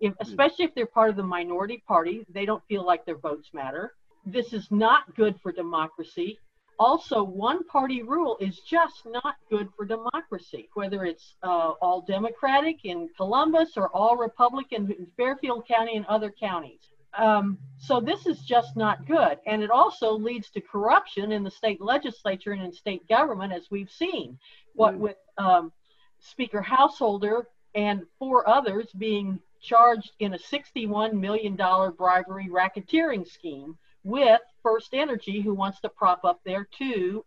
If, 0.00 0.14
especially 0.20 0.64
if 0.64 0.74
they're 0.76 0.86
part 0.86 1.10
of 1.10 1.16
the 1.16 1.24
minority 1.24 1.82
party, 1.88 2.24
they 2.32 2.46
don't 2.46 2.62
feel 2.68 2.86
like 2.86 3.04
their 3.04 3.18
votes 3.18 3.48
matter. 3.52 3.94
This 4.30 4.52
is 4.52 4.70
not 4.70 5.14
good 5.16 5.40
for 5.42 5.52
democracy. 5.52 6.38
Also, 6.78 7.24
one 7.24 7.64
party 7.64 8.02
rule 8.02 8.36
is 8.40 8.60
just 8.60 9.04
not 9.06 9.36
good 9.50 9.68
for 9.76 9.84
democracy, 9.84 10.68
whether 10.74 11.04
it's 11.04 11.34
uh, 11.42 11.72
all 11.80 12.02
Democratic 12.02 12.84
in 12.84 13.08
Columbus 13.16 13.70
or 13.76 13.88
all 13.88 14.16
Republican 14.16 14.90
in 14.92 15.06
Fairfield 15.16 15.66
County 15.66 15.96
and 15.96 16.06
other 16.06 16.30
counties. 16.30 16.80
Um, 17.16 17.58
so 17.78 18.00
this 18.00 18.26
is 18.26 18.40
just 18.42 18.76
not 18.76 19.06
good. 19.06 19.38
And 19.46 19.62
it 19.62 19.70
also 19.70 20.12
leads 20.12 20.50
to 20.50 20.60
corruption 20.60 21.32
in 21.32 21.42
the 21.42 21.50
state 21.50 21.80
legislature 21.80 22.52
and 22.52 22.62
in 22.62 22.72
state 22.72 23.08
government, 23.08 23.52
as 23.52 23.70
we've 23.70 23.90
seen. 23.90 24.38
What 24.74 24.94
Mm. 24.94 24.98
with 24.98 25.16
um, 25.38 25.72
Speaker 26.20 26.60
Householder 26.60 27.48
and 27.74 28.04
four 28.18 28.48
others 28.48 28.86
being 28.92 29.40
charged 29.60 30.12
in 30.20 30.34
a 30.34 30.38
$61 30.38 31.14
million 31.14 31.56
bribery 31.56 32.48
racketeering 32.50 33.26
scheme 33.26 33.76
with 34.08 34.40
FirstEnergy, 34.64 35.42
who 35.42 35.54
wants 35.54 35.80
to 35.80 35.88
prop 35.88 36.24
up 36.24 36.40
their 36.44 36.66
two 36.76 37.24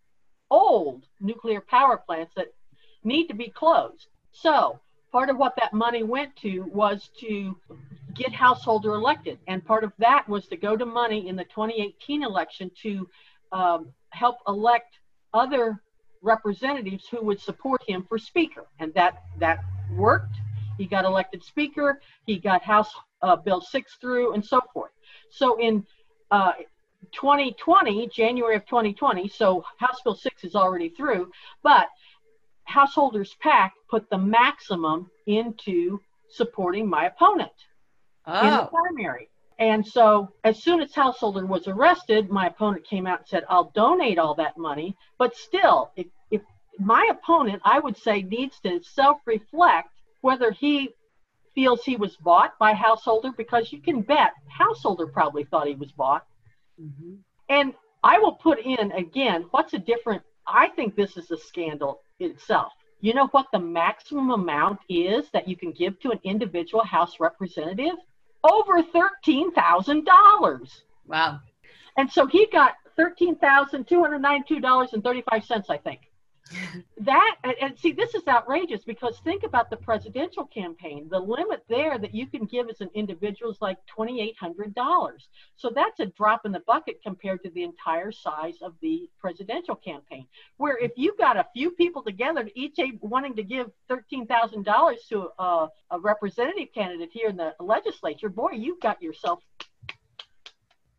old 0.49 1.05
nuclear 1.19 1.61
power 1.61 1.97
plants 1.97 2.33
that 2.35 2.47
need 3.03 3.27
to 3.27 3.35
be 3.35 3.49
closed. 3.49 4.07
So, 4.31 4.79
part 5.11 5.29
of 5.29 5.37
what 5.37 5.53
that 5.57 5.73
money 5.73 6.03
went 6.03 6.35
to 6.37 6.61
was 6.73 7.09
to 7.19 7.55
get 8.15 8.33
householder 8.33 8.95
elected. 8.95 9.37
And 9.47 9.63
part 9.63 9.83
of 9.83 9.93
that 9.99 10.27
was 10.27 10.47
to 10.47 10.57
go 10.57 10.75
to 10.75 10.85
money 10.85 11.27
in 11.27 11.35
the 11.35 11.43
2018 11.45 12.23
election 12.23 12.71
to 12.81 13.07
um, 13.51 13.93
help 14.09 14.37
elect 14.47 14.97
other 15.33 15.81
representatives 16.23 17.07
who 17.09 17.23
would 17.23 17.39
support 17.39 17.81
him 17.87 18.05
for 18.09 18.17
speaker. 18.17 18.65
And 18.79 18.93
that, 18.95 19.21
that 19.39 19.59
worked. 19.95 20.35
He 20.77 20.85
got 20.85 21.05
elected 21.05 21.43
speaker, 21.43 22.01
he 22.25 22.37
got 22.39 22.63
House 22.63 22.91
uh, 23.21 23.35
Bill 23.35 23.61
6 23.61 23.97
through, 24.01 24.33
and 24.33 24.43
so 24.43 24.61
forth. 24.73 24.91
So 25.29 25.59
in 25.59 25.85
uh, 26.31 26.53
2020, 27.11 28.07
January 28.07 28.55
of 28.55 28.65
2020, 28.65 29.27
so 29.27 29.63
House 29.77 30.01
Bill 30.03 30.15
6 30.15 30.43
is 30.43 30.55
already 30.55 30.89
through, 30.89 31.31
but 31.63 31.87
Householders 32.65 33.35
PAC 33.41 33.73
put 33.89 34.09
the 34.09 34.17
maximum 34.17 35.09
into 35.25 35.99
supporting 36.29 36.87
my 36.87 37.05
opponent 37.07 37.51
in 38.27 38.33
the 38.33 38.63
Oh, 38.63 38.67
primary. 38.67 39.29
And 39.59 39.85
so, 39.85 40.31
as 40.43 40.63
soon 40.63 40.81
as 40.81 40.95
Householder 40.95 41.45
was 41.45 41.67
arrested, 41.67 42.29
my 42.29 42.47
opponent 42.47 42.83
came 42.85 43.05
out 43.05 43.19
and 43.19 43.27
said, 43.27 43.43
I'll 43.49 43.71
donate 43.75 44.17
all 44.17 44.33
that 44.35 44.57
money. 44.57 44.95
But 45.19 45.35
still, 45.35 45.91
if, 45.95 46.07
if 46.31 46.41
my 46.79 47.07
opponent, 47.11 47.61
I 47.63 47.79
would 47.79 47.97
say, 47.97 48.23
needs 48.23 48.59
to 48.61 48.81
self 48.83 49.17
reflect 49.25 49.89
whether 50.21 50.51
he 50.51 50.89
feels 51.53 51.83
he 51.83 51.95
was 51.95 52.15
bought 52.17 52.57
by 52.57 52.73
Householder, 52.73 53.31
because 53.37 53.71
you 53.71 53.81
can 53.81 54.01
bet 54.01 54.31
Householder 54.47 55.07
probably 55.07 55.43
thought 55.43 55.67
he 55.67 55.75
was 55.75 55.91
bought. 55.91 56.25
Mhm. 56.81 57.17
And 57.49 57.73
I 58.03 58.19
will 58.19 58.33
put 58.33 58.59
in 58.59 58.91
again, 58.93 59.45
what's 59.51 59.73
a 59.73 59.79
different? 59.79 60.21
I 60.47 60.69
think 60.69 60.95
this 60.95 61.17
is 61.17 61.29
a 61.31 61.37
scandal 61.37 62.01
itself. 62.19 62.71
You 62.99 63.13
know 63.13 63.27
what 63.27 63.45
the 63.51 63.59
maximum 63.59 64.31
amount 64.31 64.79
is 64.89 65.29
that 65.31 65.47
you 65.47 65.55
can 65.55 65.71
give 65.71 65.99
to 66.01 66.11
an 66.11 66.19
individual 66.23 66.83
House 66.83 67.19
representative? 67.19 67.95
Over 68.43 68.81
$13,000. 68.81 70.81
wow. 71.07 71.39
And 71.97 72.11
so 72.11 72.25
he 72.25 72.47
got 72.47 72.73
$13,292.35, 72.97 75.69
I 75.69 75.77
think. 75.77 76.10
That, 76.99 77.35
and, 77.61 77.77
see, 77.77 77.91
this 77.91 78.13
is 78.13 78.27
outrageous 78.27 78.83
because 78.83 79.19
think 79.19 79.43
about 79.43 79.69
the 79.69 79.77
presidential 79.77 80.45
campaign. 80.45 81.07
The 81.09 81.19
limit 81.19 81.63
there 81.67 81.97
that 81.97 82.13
you 82.13 82.27
can 82.27 82.45
give 82.45 82.69
as 82.69 82.81
an 82.81 82.89
individual 82.93 83.51
is 83.51 83.61
like 83.61 83.77
$2,800. 83.97 85.13
So 85.55 85.71
that's 85.73 85.99
a 85.99 86.05
drop 86.07 86.45
in 86.45 86.51
the 86.51 86.59
bucket 86.61 87.01
compared 87.03 87.43
to 87.43 87.49
the 87.49 87.63
entire 87.63 88.11
size 88.11 88.55
of 88.61 88.73
the 88.81 89.09
presidential 89.19 89.75
campaign. 89.75 90.27
Where 90.57 90.77
if 90.77 90.91
you 90.95 91.15
got 91.17 91.37
a 91.37 91.45
few 91.53 91.71
people 91.71 92.03
together, 92.03 92.47
each 92.55 92.77
a- 92.79 92.99
wanting 93.01 93.35
to 93.35 93.43
give 93.43 93.71
$13,000 93.89 94.95
to 95.09 95.29
a, 95.39 95.67
a 95.91 95.99
representative 95.99 96.67
candidate 96.73 97.09
here 97.11 97.29
in 97.29 97.37
the 97.37 97.55
legislature, 97.59 98.29
boy, 98.29 98.51
you've 98.51 98.79
got 98.79 99.01
yourself, 99.01 99.39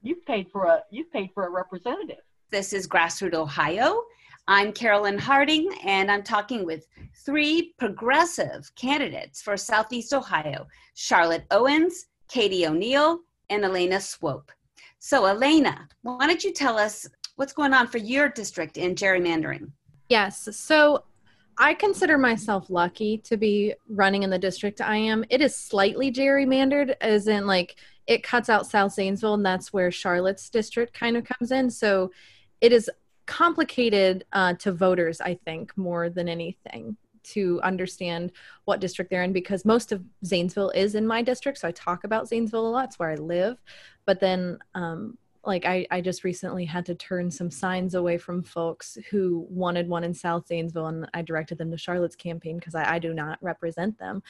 you've 0.03 0.25
paid 0.27 0.51
for 0.51 0.65
a, 0.65 0.83
you've 0.91 1.13
paid 1.13 1.31
for 1.33 1.47
a 1.47 1.51
representative. 1.51 2.23
This 2.51 2.73
is 2.73 2.87
Grassroot 2.87 3.35
Ohio. 3.35 4.03
I'm 4.49 4.73
Carolyn 4.73 5.19
Harding, 5.19 5.71
and 5.87 6.11
I'm 6.11 6.25
talking 6.25 6.67
with 6.67 6.89
three 7.25 7.75
progressive 7.79 8.69
candidates 8.75 9.41
for 9.41 9.57
Southeast 9.57 10.13
Ohio 10.13 10.67
Charlotte 10.95 11.45
Owens, 11.53 12.07
Katie 12.29 12.67
O'Neill, 12.67 13.21
and 13.51 13.65
Elena 13.65 14.01
Swope. 14.01 14.51
So, 14.99 15.27
Elena, 15.27 15.89
why 16.03 16.27
don't 16.27 16.43
you 16.43 16.53
tell 16.53 16.77
us 16.77 17.07
what's 17.37 17.53
going 17.53 17.73
on 17.73 17.87
for 17.87 17.99
your 17.99 18.29
district 18.29 18.79
in 18.79 18.97
gerrymandering? 18.97 19.71
Yes. 20.09 20.49
So 20.57 21.05
I 21.59 21.75
consider 21.75 22.19
myself 22.19 22.69
lucky 22.69 23.19
to 23.19 23.37
be 23.37 23.75
running 23.89 24.25
in 24.25 24.31
the 24.31 24.39
district 24.39 24.81
I 24.81 24.97
am. 24.97 25.25
It 25.31 25.41
is 25.41 25.55
slightly 25.55 26.11
gerrymandered, 26.11 26.95
as 27.01 27.29
in, 27.29 27.47
like, 27.47 27.77
it 28.09 28.25
cuts 28.25 28.49
out 28.49 28.67
South 28.67 28.93
Zanesville, 28.93 29.35
and 29.35 29.47
that's 29.47 29.73
where 29.73 29.93
Charlotte's 29.93 30.51
district 30.51 30.95
kind 30.95 31.17
of 31.17 31.25
comes 31.25 31.53
in. 31.53 31.71
So 31.71 32.11
it 32.61 32.73
is 32.73 32.91
complicated 33.33 34.27
uh, 34.35 34.53
to 34.53 34.71
voters, 34.71 35.19
I 35.23 35.39
think, 35.47 35.75
more 35.79 36.11
than 36.11 36.29
anything 36.29 36.99
to 37.23 37.59
understand 37.63 38.31
what 38.67 38.79
district 38.79 39.11
they're 39.11 39.23
in 39.23 39.33
because 39.33 39.65
most 39.65 39.91
of 39.91 40.05
Zanesville 40.23 40.69
is 40.71 40.95
in 40.95 41.07
my 41.07 41.23
district. 41.23 41.57
So 41.57 41.69
I 41.69 41.73
talk 41.73 42.05
about 42.05 42.29
Zanesville 42.29 42.69
a 42.69 42.69
lot. 42.69 42.85
It's 42.85 42.99
where 42.99 43.09
I 43.09 43.15
live. 43.15 43.57
But 44.05 44.21
then, 44.21 44.59
um, 44.75 45.17
like, 45.47 45.65
I, 45.65 45.87
I 45.91 46.03
just 46.03 46.25
recently 46.25 46.67
had 46.67 46.85
to 46.87 46.95
turn 46.95 47.31
some 47.31 47.51
signs 47.51 47.95
away 47.95 48.19
from 48.19 48.43
folks 48.43 48.99
who 49.11 49.47
wanted 49.49 49.89
one 49.89 50.05
in 50.05 50.13
South 50.13 50.47
Zanesville, 50.47 50.89
and 50.89 51.09
I 51.15 51.23
directed 51.23 51.57
them 51.57 51.71
to 51.71 51.79
Charlotte's 51.79 52.15
campaign 52.15 52.59
because 52.59 52.75
I, 52.75 52.97
I 52.97 52.99
do 52.99 53.15
not 53.15 53.39
represent 53.41 53.99
them. 53.99 54.23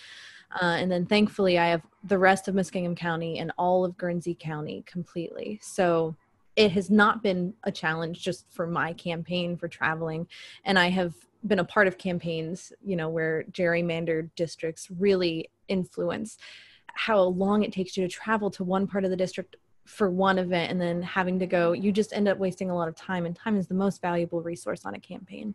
Uh, 0.60 0.76
and 0.78 0.92
then 0.92 1.06
thankfully, 1.06 1.58
I 1.58 1.66
have 1.66 1.82
the 2.04 2.18
rest 2.18 2.46
of 2.46 2.54
Muskingum 2.54 2.96
County 2.96 3.40
and 3.40 3.50
all 3.58 3.84
of 3.84 3.98
Guernsey 3.98 4.36
County 4.38 4.84
completely. 4.86 5.58
So 5.60 6.14
it 6.56 6.72
has 6.72 6.90
not 6.90 7.22
been 7.22 7.54
a 7.64 7.72
challenge 7.72 8.22
just 8.22 8.46
for 8.50 8.66
my 8.66 8.92
campaign 8.92 9.56
for 9.56 9.68
traveling. 9.68 10.26
And 10.64 10.78
I 10.78 10.90
have 10.90 11.14
been 11.46 11.58
a 11.58 11.64
part 11.64 11.88
of 11.88 11.98
campaigns, 11.98 12.72
you 12.84 12.96
know, 12.96 13.08
where 13.08 13.44
gerrymandered 13.50 14.30
districts 14.36 14.88
really 14.90 15.50
influence 15.68 16.36
how 16.94 17.22
long 17.22 17.62
it 17.62 17.72
takes 17.72 17.96
you 17.96 18.06
to 18.06 18.12
travel 18.12 18.50
to 18.50 18.64
one 18.64 18.86
part 18.86 19.04
of 19.04 19.10
the 19.10 19.16
district 19.16 19.56
for 19.86 20.10
one 20.10 20.38
event 20.38 20.70
and 20.70 20.80
then 20.80 21.02
having 21.02 21.38
to 21.38 21.46
go 21.46 21.72
you 21.72 21.90
just 21.90 22.12
end 22.12 22.28
up 22.28 22.38
wasting 22.38 22.70
a 22.70 22.74
lot 22.74 22.88
of 22.88 22.94
time 22.94 23.26
and 23.26 23.34
time 23.34 23.56
is 23.56 23.66
the 23.66 23.74
most 23.74 24.00
valuable 24.00 24.40
resource 24.40 24.84
on 24.84 24.94
a 24.94 25.00
campaign 25.00 25.54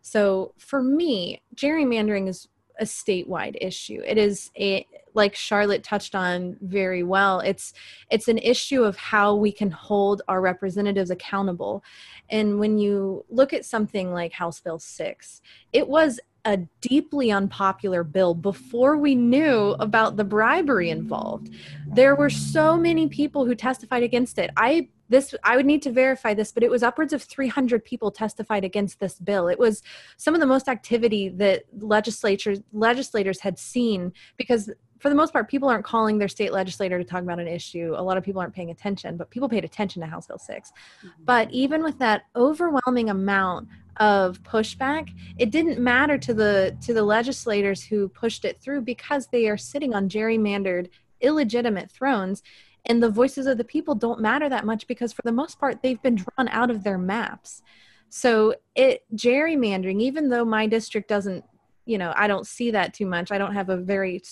so 0.00 0.54
for 0.56 0.82
me 0.82 1.42
gerrymandering 1.54 2.28
is 2.28 2.48
a 2.78 2.84
statewide 2.84 3.56
issue. 3.60 4.02
It 4.06 4.18
is 4.18 4.50
a 4.58 4.86
like 5.14 5.34
charlotte 5.34 5.82
touched 5.82 6.14
on 6.14 6.56
very 6.60 7.02
well 7.02 7.40
it's 7.40 7.72
it's 8.10 8.28
an 8.28 8.38
issue 8.38 8.84
of 8.84 8.96
how 8.96 9.34
we 9.34 9.50
can 9.50 9.70
hold 9.70 10.22
our 10.28 10.40
representatives 10.40 11.10
accountable. 11.10 11.82
And 12.30 12.60
when 12.60 12.78
you 12.78 13.24
look 13.28 13.52
at 13.52 13.64
something 13.64 14.12
like 14.12 14.32
house 14.32 14.60
bill 14.60 14.78
6 14.78 15.42
it 15.72 15.88
was 15.88 16.20
a 16.48 16.56
deeply 16.80 17.30
unpopular 17.30 18.02
bill 18.02 18.32
before 18.32 18.96
we 18.96 19.14
knew 19.14 19.76
about 19.80 20.16
the 20.16 20.24
bribery 20.24 20.88
involved. 20.88 21.50
There 21.86 22.16
were 22.16 22.30
so 22.30 22.74
many 22.74 23.06
people 23.06 23.44
who 23.44 23.54
testified 23.54 24.02
against 24.02 24.38
it. 24.38 24.50
I 24.56 24.88
this 25.10 25.34
I 25.44 25.56
would 25.56 25.66
need 25.66 25.82
to 25.82 25.92
verify 25.92 26.32
this, 26.32 26.50
but 26.50 26.62
it 26.62 26.70
was 26.70 26.82
upwards 26.82 27.12
of 27.12 27.22
300 27.22 27.84
people 27.84 28.10
testified 28.10 28.64
against 28.64 28.98
this 28.98 29.18
bill. 29.18 29.48
It 29.48 29.58
was 29.58 29.82
some 30.16 30.34
of 30.34 30.40
the 30.40 30.46
most 30.46 30.68
activity 30.68 31.28
that 31.28 31.64
legislatures 31.80 32.60
legislators 32.72 33.40
had 33.40 33.58
seen 33.58 34.14
because 34.38 34.70
for 34.98 35.10
the 35.10 35.14
most 35.14 35.32
part, 35.32 35.48
people 35.48 35.68
aren't 35.68 35.84
calling 35.84 36.18
their 36.18 36.28
state 36.28 36.52
legislator 36.52 36.98
to 36.98 37.04
talk 37.04 37.22
about 37.22 37.38
an 37.38 37.46
issue. 37.46 37.94
A 37.96 38.02
lot 38.02 38.16
of 38.16 38.24
people 38.24 38.40
aren't 38.40 38.54
paying 38.54 38.70
attention, 38.70 39.16
but 39.16 39.30
people 39.30 39.48
paid 39.48 39.64
attention 39.64 40.02
to 40.02 40.08
House 40.08 40.26
Bill 40.26 40.38
6. 40.38 40.70
Mm-hmm. 40.70 41.08
But 41.24 41.50
even 41.52 41.84
with 41.84 41.98
that 41.98 42.22
overwhelming 42.34 43.10
amount 43.10 43.68
of 43.98 44.42
pushback 44.42 45.10
it 45.38 45.50
didn't 45.50 45.78
matter 45.78 46.16
to 46.16 46.32
the 46.32 46.76
to 46.80 46.94
the 46.94 47.02
legislators 47.02 47.82
who 47.82 48.08
pushed 48.08 48.44
it 48.44 48.60
through 48.60 48.80
because 48.80 49.26
they 49.28 49.48
are 49.48 49.56
sitting 49.56 49.94
on 49.94 50.08
gerrymandered 50.08 50.88
illegitimate 51.20 51.90
thrones 51.90 52.42
and 52.88 53.02
the 53.02 53.10
voices 53.10 53.46
of 53.46 53.58
the 53.58 53.64
people 53.64 53.94
don't 53.94 54.20
matter 54.20 54.48
that 54.48 54.64
much 54.64 54.86
because 54.86 55.12
for 55.12 55.22
the 55.22 55.32
most 55.32 55.58
part 55.58 55.82
they've 55.82 56.02
been 56.02 56.16
drawn 56.16 56.48
out 56.48 56.70
of 56.70 56.84
their 56.84 56.98
maps. 56.98 57.62
So 58.08 58.54
it 58.74 59.04
gerrymandering 59.14 60.00
even 60.00 60.30
though 60.30 60.44
my 60.44 60.66
district 60.66 61.08
doesn't 61.08 61.44
you 61.84 61.96
know 61.96 62.12
i 62.16 62.26
don't 62.26 62.46
see 62.46 62.70
that 62.70 62.94
too 62.94 63.06
much. 63.06 63.30
I 63.30 63.38
don't 63.38 63.54
have 63.54 63.68
a 63.68 63.76
very 63.76 64.22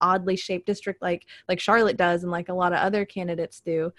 oddly 0.00 0.36
shaped 0.36 0.66
district 0.66 1.02
like 1.02 1.26
like 1.48 1.60
charlotte 1.60 1.96
does 1.96 2.22
and 2.22 2.32
like 2.32 2.48
a 2.48 2.54
lot 2.54 2.72
of 2.72 2.78
other 2.78 3.04
candidates 3.04 3.60
do. 3.60 3.92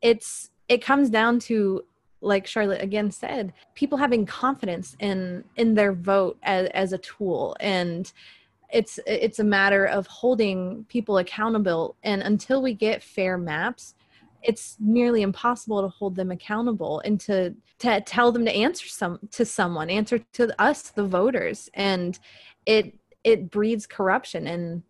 It's 0.00 0.50
it 0.68 0.82
comes 0.82 1.10
down 1.10 1.38
to 1.40 1.82
like 2.22 2.46
charlotte 2.46 2.82
again 2.82 3.10
said 3.10 3.52
people 3.74 3.98
having 3.98 4.24
confidence 4.24 4.96
in 5.00 5.44
in 5.56 5.74
their 5.74 5.92
vote 5.92 6.38
as, 6.42 6.68
as 6.68 6.92
a 6.92 6.98
tool. 6.98 7.56
And 7.60 8.10
it's 8.72 8.98
it's 9.06 9.38
a 9.38 9.44
matter 9.44 9.84
of 9.84 10.06
holding 10.06 10.84
people 10.88 11.18
accountable. 11.18 11.96
And 12.02 12.22
until 12.22 12.62
we 12.62 12.74
get 12.74 13.02
fair 13.02 13.36
maps 13.36 13.94
it's 14.42 14.76
nearly 14.80 15.22
impossible 15.22 15.82
to 15.82 15.88
hold 15.88 16.16
them 16.16 16.30
accountable 16.30 17.00
and 17.04 17.20
to 17.20 17.54
to 17.78 18.00
tell 18.00 18.32
them 18.32 18.44
to 18.44 18.52
answer 18.52 18.88
some 18.88 19.18
to 19.30 19.44
someone 19.44 19.90
answer 19.90 20.18
to 20.32 20.60
us 20.60 20.90
the 20.90 21.06
voters. 21.06 21.68
And 21.74 22.18
it 22.66 22.98
it 23.24 23.50
breeds 23.50 23.86
corruption. 23.86 24.46
And 24.46 24.82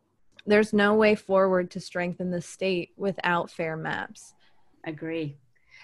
there's 0.46 0.72
no 0.72 0.94
way 0.94 1.14
forward 1.14 1.70
to 1.72 1.80
strengthen 1.80 2.30
the 2.30 2.40
state 2.40 2.90
without 2.96 3.50
fair 3.50 3.76
maps. 3.76 4.34
Agree 4.84 5.36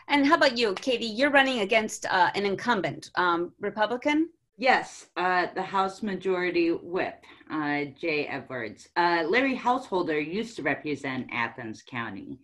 and 0.09 0.27
how 0.27 0.35
about 0.35 0.57
you, 0.57 0.75
Katie? 0.75 1.07
You're 1.07 1.31
running 1.31 1.61
against 1.61 2.07
uh, 2.07 2.31
an 2.35 2.47
incumbent, 2.47 3.11
um, 3.17 3.53
Republican? 3.61 4.31
Yes, 4.57 5.07
uh, 5.17 5.47
the 5.55 5.63
House 5.63 6.03
Majority 6.03 6.71
Whip, 6.71 7.23
uh, 7.51 7.85
Jay 7.97 8.27
Edwards. 8.27 8.89
Uh, 8.97 9.25
Larry 9.29 9.55
Householder 9.55 10.19
used 10.19 10.57
to 10.57 10.63
represent 10.63 11.29
Athens 11.31 11.85
County 11.89 12.41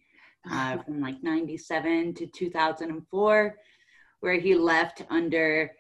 uh, 0.50 0.78
from 0.84 1.00
like 1.00 1.22
97 1.22 2.14
to 2.14 2.26
2004, 2.26 3.56
where 4.20 4.38
he 4.38 4.54
left 4.54 5.02
under 5.10 5.72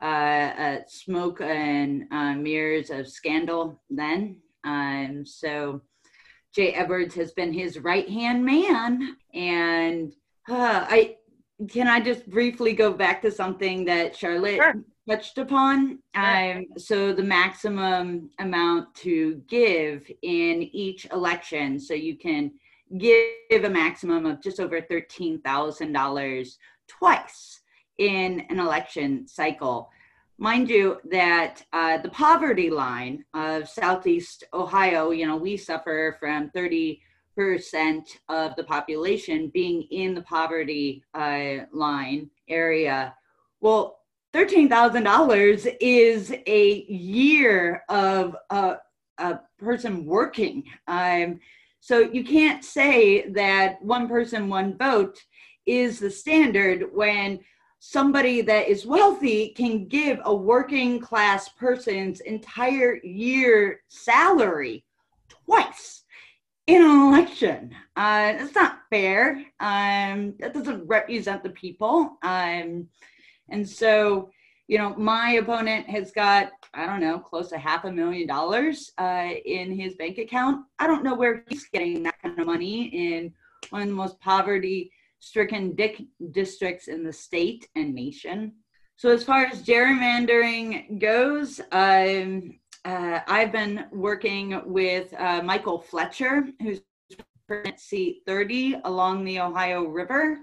uh, 0.00 0.76
smoke 0.88 1.40
and 1.40 2.08
mirrors 2.42 2.90
of 2.90 3.08
scandal 3.08 3.80
then. 3.90 4.36
Um, 4.64 5.26
so 5.26 5.82
Jay 6.54 6.72
Edwards 6.72 7.14
has 7.16 7.32
been 7.32 7.52
his 7.52 7.78
right 7.78 8.08
hand 8.08 8.44
man. 8.44 9.16
And 9.34 10.12
I, 10.48 11.16
can 11.68 11.88
I 11.88 12.00
just 12.00 12.28
briefly 12.28 12.72
go 12.72 12.92
back 12.92 13.22
to 13.22 13.30
something 13.30 13.84
that 13.84 14.16
Charlotte 14.16 14.56
sure. 14.56 14.74
touched 15.08 15.38
upon? 15.38 15.98
Sure. 16.14 16.52
Um, 16.56 16.66
so 16.76 17.12
the 17.12 17.22
maximum 17.22 18.30
amount 18.38 18.94
to 18.96 19.42
give 19.48 20.10
in 20.22 20.68
each 20.72 21.06
election, 21.12 21.78
so 21.78 21.94
you 21.94 22.16
can 22.16 22.52
give 22.98 23.64
a 23.64 23.70
maximum 23.70 24.26
of 24.26 24.42
just 24.42 24.60
over 24.60 24.80
thirteen 24.80 25.40
thousand 25.40 25.92
dollars 25.92 26.58
twice 26.88 27.60
in 27.98 28.40
an 28.50 28.58
election 28.58 29.26
cycle. 29.26 29.90
Mind 30.38 30.68
you, 30.68 30.98
that 31.10 31.62
uh, 31.72 31.98
the 31.98 32.08
poverty 32.08 32.68
line 32.68 33.24
of 33.34 33.68
Southeast 33.68 34.44
Ohio, 34.52 35.10
you 35.10 35.26
know, 35.26 35.36
we 35.36 35.56
suffer 35.56 36.16
from 36.18 36.50
30 36.50 37.00
percent 37.34 38.20
of 38.28 38.54
the 38.56 38.64
population 38.64 39.50
being 39.52 39.82
in 39.90 40.14
the 40.14 40.22
poverty 40.22 41.04
uh, 41.14 41.64
line 41.72 42.30
area. 42.48 43.14
Well, 43.60 43.98
thirteen 44.32 44.68
thousand 44.68 45.04
dollars 45.04 45.66
is 45.80 46.32
a 46.46 46.84
year 46.84 47.82
of 47.88 48.36
a, 48.50 48.76
a 49.18 49.40
person 49.58 50.04
working. 50.04 50.64
Um, 50.86 51.40
so 51.80 51.98
you 51.98 52.24
can't 52.24 52.64
say 52.64 53.28
that 53.30 53.82
one 53.82 54.08
person, 54.08 54.48
one 54.48 54.78
vote 54.78 55.18
is 55.66 55.98
the 55.98 56.10
standard 56.10 56.86
when 56.92 57.40
somebody 57.80 58.42
that 58.42 58.68
is 58.68 58.86
wealthy 58.86 59.48
can 59.56 59.88
give 59.88 60.20
a 60.24 60.34
working 60.34 61.00
class 61.00 61.48
person's 61.48 62.20
entire 62.20 62.98
year 63.02 63.80
salary 63.88 64.84
twice 65.28 66.01
in 66.66 66.82
an 66.82 67.08
election. 67.08 67.74
Uh, 67.96 68.34
it's 68.38 68.54
not 68.54 68.80
fair. 68.90 69.44
Um, 69.60 70.34
that 70.38 70.54
doesn't 70.54 70.86
represent 70.86 71.42
the 71.42 71.50
people. 71.50 72.16
Um, 72.22 72.88
and 73.48 73.68
so, 73.68 74.30
you 74.68 74.78
know, 74.78 74.94
my 74.96 75.32
opponent 75.32 75.88
has 75.88 76.12
got, 76.12 76.50
I 76.72 76.86
don't 76.86 77.00
know, 77.00 77.18
close 77.18 77.48
to 77.50 77.58
half 77.58 77.84
a 77.84 77.92
million 77.92 78.26
dollars 78.26 78.92
uh, 78.98 79.30
in 79.44 79.78
his 79.78 79.94
bank 79.96 80.18
account. 80.18 80.64
I 80.78 80.86
don't 80.86 81.04
know 81.04 81.14
where 81.14 81.44
he's 81.48 81.68
getting 81.68 82.02
that 82.04 82.20
kind 82.22 82.38
of 82.38 82.46
money 82.46 82.84
in 82.84 83.32
one 83.70 83.82
of 83.82 83.88
the 83.88 83.94
most 83.94 84.20
poverty 84.20 84.92
stricken 85.18 85.76
districts 86.30 86.88
in 86.88 87.04
the 87.04 87.12
state 87.12 87.68
and 87.74 87.94
nation. 87.94 88.52
So, 88.96 89.10
as 89.10 89.24
far 89.24 89.44
as 89.46 89.62
gerrymandering 89.62 91.00
goes, 91.00 91.60
um, 91.72 92.58
uh, 92.84 93.20
I've 93.26 93.52
been 93.52 93.86
working 93.92 94.60
with 94.66 95.14
uh, 95.18 95.42
Michael 95.42 95.78
Fletcher, 95.78 96.48
who's 96.60 96.80
seat 97.76 98.22
30 98.26 98.80
along 98.84 99.24
the 99.24 99.40
Ohio 99.40 99.84
River. 99.84 100.38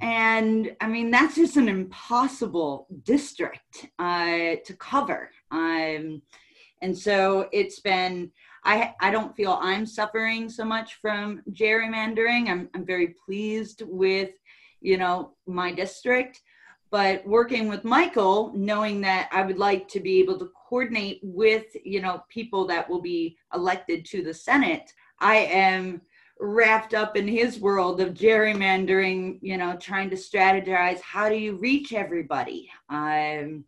And 0.00 0.74
I 0.80 0.88
mean, 0.88 1.10
that's 1.10 1.34
just 1.34 1.56
an 1.56 1.68
impossible 1.68 2.86
district 3.04 3.88
uh, 3.98 4.56
to 4.64 4.76
cover. 4.78 5.30
Um, 5.50 6.22
and 6.80 6.96
so 6.96 7.48
it's 7.52 7.80
been, 7.80 8.30
I, 8.64 8.94
I 9.00 9.10
don't 9.10 9.36
feel 9.36 9.58
I'm 9.60 9.84
suffering 9.84 10.48
so 10.48 10.64
much 10.64 10.94
from 10.94 11.42
gerrymandering. 11.52 12.48
I'm, 12.48 12.70
I'm 12.74 12.86
very 12.86 13.14
pleased 13.26 13.82
with, 13.86 14.30
you 14.80 14.96
know, 14.96 15.34
my 15.46 15.72
district 15.72 16.40
but 16.90 17.26
working 17.26 17.68
with 17.68 17.84
michael 17.84 18.52
knowing 18.54 19.00
that 19.00 19.28
i 19.32 19.42
would 19.42 19.58
like 19.58 19.88
to 19.88 20.00
be 20.00 20.18
able 20.18 20.38
to 20.38 20.50
coordinate 20.68 21.20
with 21.22 21.64
you 21.84 22.00
know 22.00 22.22
people 22.28 22.66
that 22.66 22.88
will 22.88 23.00
be 23.00 23.36
elected 23.54 24.04
to 24.04 24.22
the 24.22 24.34
senate 24.34 24.92
i 25.20 25.36
am 25.36 26.00
wrapped 26.40 26.94
up 26.94 27.16
in 27.16 27.28
his 27.28 27.60
world 27.60 28.00
of 28.00 28.14
gerrymandering 28.14 29.38
you 29.42 29.56
know 29.56 29.76
trying 29.76 30.08
to 30.10 30.16
strategize 30.16 31.00
how 31.00 31.28
do 31.28 31.36
you 31.36 31.56
reach 31.56 31.92
everybody. 31.92 32.70
Um, 32.88 33.64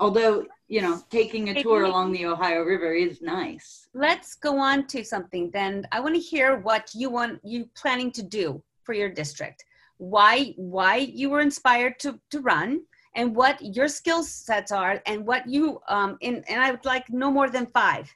although 0.00 0.46
you 0.68 0.80
know 0.80 1.00
taking 1.10 1.50
a 1.50 1.62
tour 1.62 1.84
along 1.84 2.12
the 2.12 2.26
ohio 2.26 2.62
river 2.62 2.94
is 2.94 3.20
nice. 3.20 3.88
Let's 3.94 4.34
go 4.34 4.58
on 4.58 4.86
to 4.88 5.04
something 5.04 5.50
then. 5.50 5.86
I 5.92 6.00
want 6.00 6.14
to 6.14 6.20
hear 6.20 6.56
what 6.56 6.90
you 6.94 7.10
want 7.10 7.40
you 7.44 7.68
planning 7.76 8.10
to 8.12 8.22
do 8.22 8.62
for 8.82 8.94
your 8.94 9.10
district 9.10 9.64
why 9.98 10.52
why 10.56 10.96
you 10.96 11.30
were 11.30 11.40
inspired 11.40 11.98
to 11.98 12.18
to 12.30 12.40
run 12.40 12.80
and 13.14 13.34
what 13.34 13.58
your 13.74 13.88
skill 13.88 14.22
sets 14.22 14.70
are 14.70 15.02
and 15.06 15.26
what 15.26 15.46
you 15.48 15.80
um 15.88 16.18
in 16.20 16.44
and 16.48 16.62
i 16.62 16.70
would 16.70 16.84
like 16.84 17.08
no 17.10 17.30
more 17.30 17.48
than 17.48 17.66
five 17.66 18.12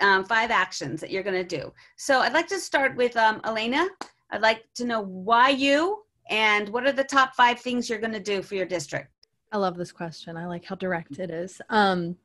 um, 0.00 0.24
five 0.24 0.50
actions 0.50 1.00
that 1.00 1.10
you're 1.10 1.22
going 1.22 1.46
to 1.46 1.56
do. 1.58 1.72
So 1.96 2.20
i'd 2.20 2.32
like 2.32 2.48
to 2.48 2.58
start 2.58 2.96
with 2.96 3.16
um, 3.16 3.40
elena. 3.44 3.86
I'd 4.30 4.42
like 4.42 4.64
to 4.74 4.84
know 4.84 5.02
why 5.02 5.50
you 5.50 6.02
and 6.28 6.68
what 6.70 6.86
are 6.86 6.92
the 6.92 7.04
top 7.04 7.34
five 7.34 7.60
things 7.60 7.88
you're 7.88 8.00
going 8.00 8.12
to 8.12 8.20
do 8.20 8.42
for 8.42 8.54
your 8.54 8.66
district? 8.66 9.10
I 9.52 9.58
love 9.58 9.76
this 9.76 9.92
question. 9.92 10.36
I 10.36 10.46
like 10.46 10.64
how 10.64 10.74
direct 10.74 11.18
it 11.18 11.30
is. 11.30 11.60
Um 11.68 12.16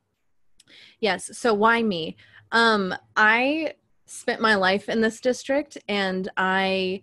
yes 1.00 1.38
so 1.38 1.54
why 1.54 1.84
me? 1.84 2.18
Um 2.52 2.96
i 3.16 3.74
spent 4.06 4.42
my 4.42 4.56
life 4.56 4.90
in 4.90 5.02
this 5.02 5.22
district 5.22 5.78
and 5.88 6.30
i 6.36 7.02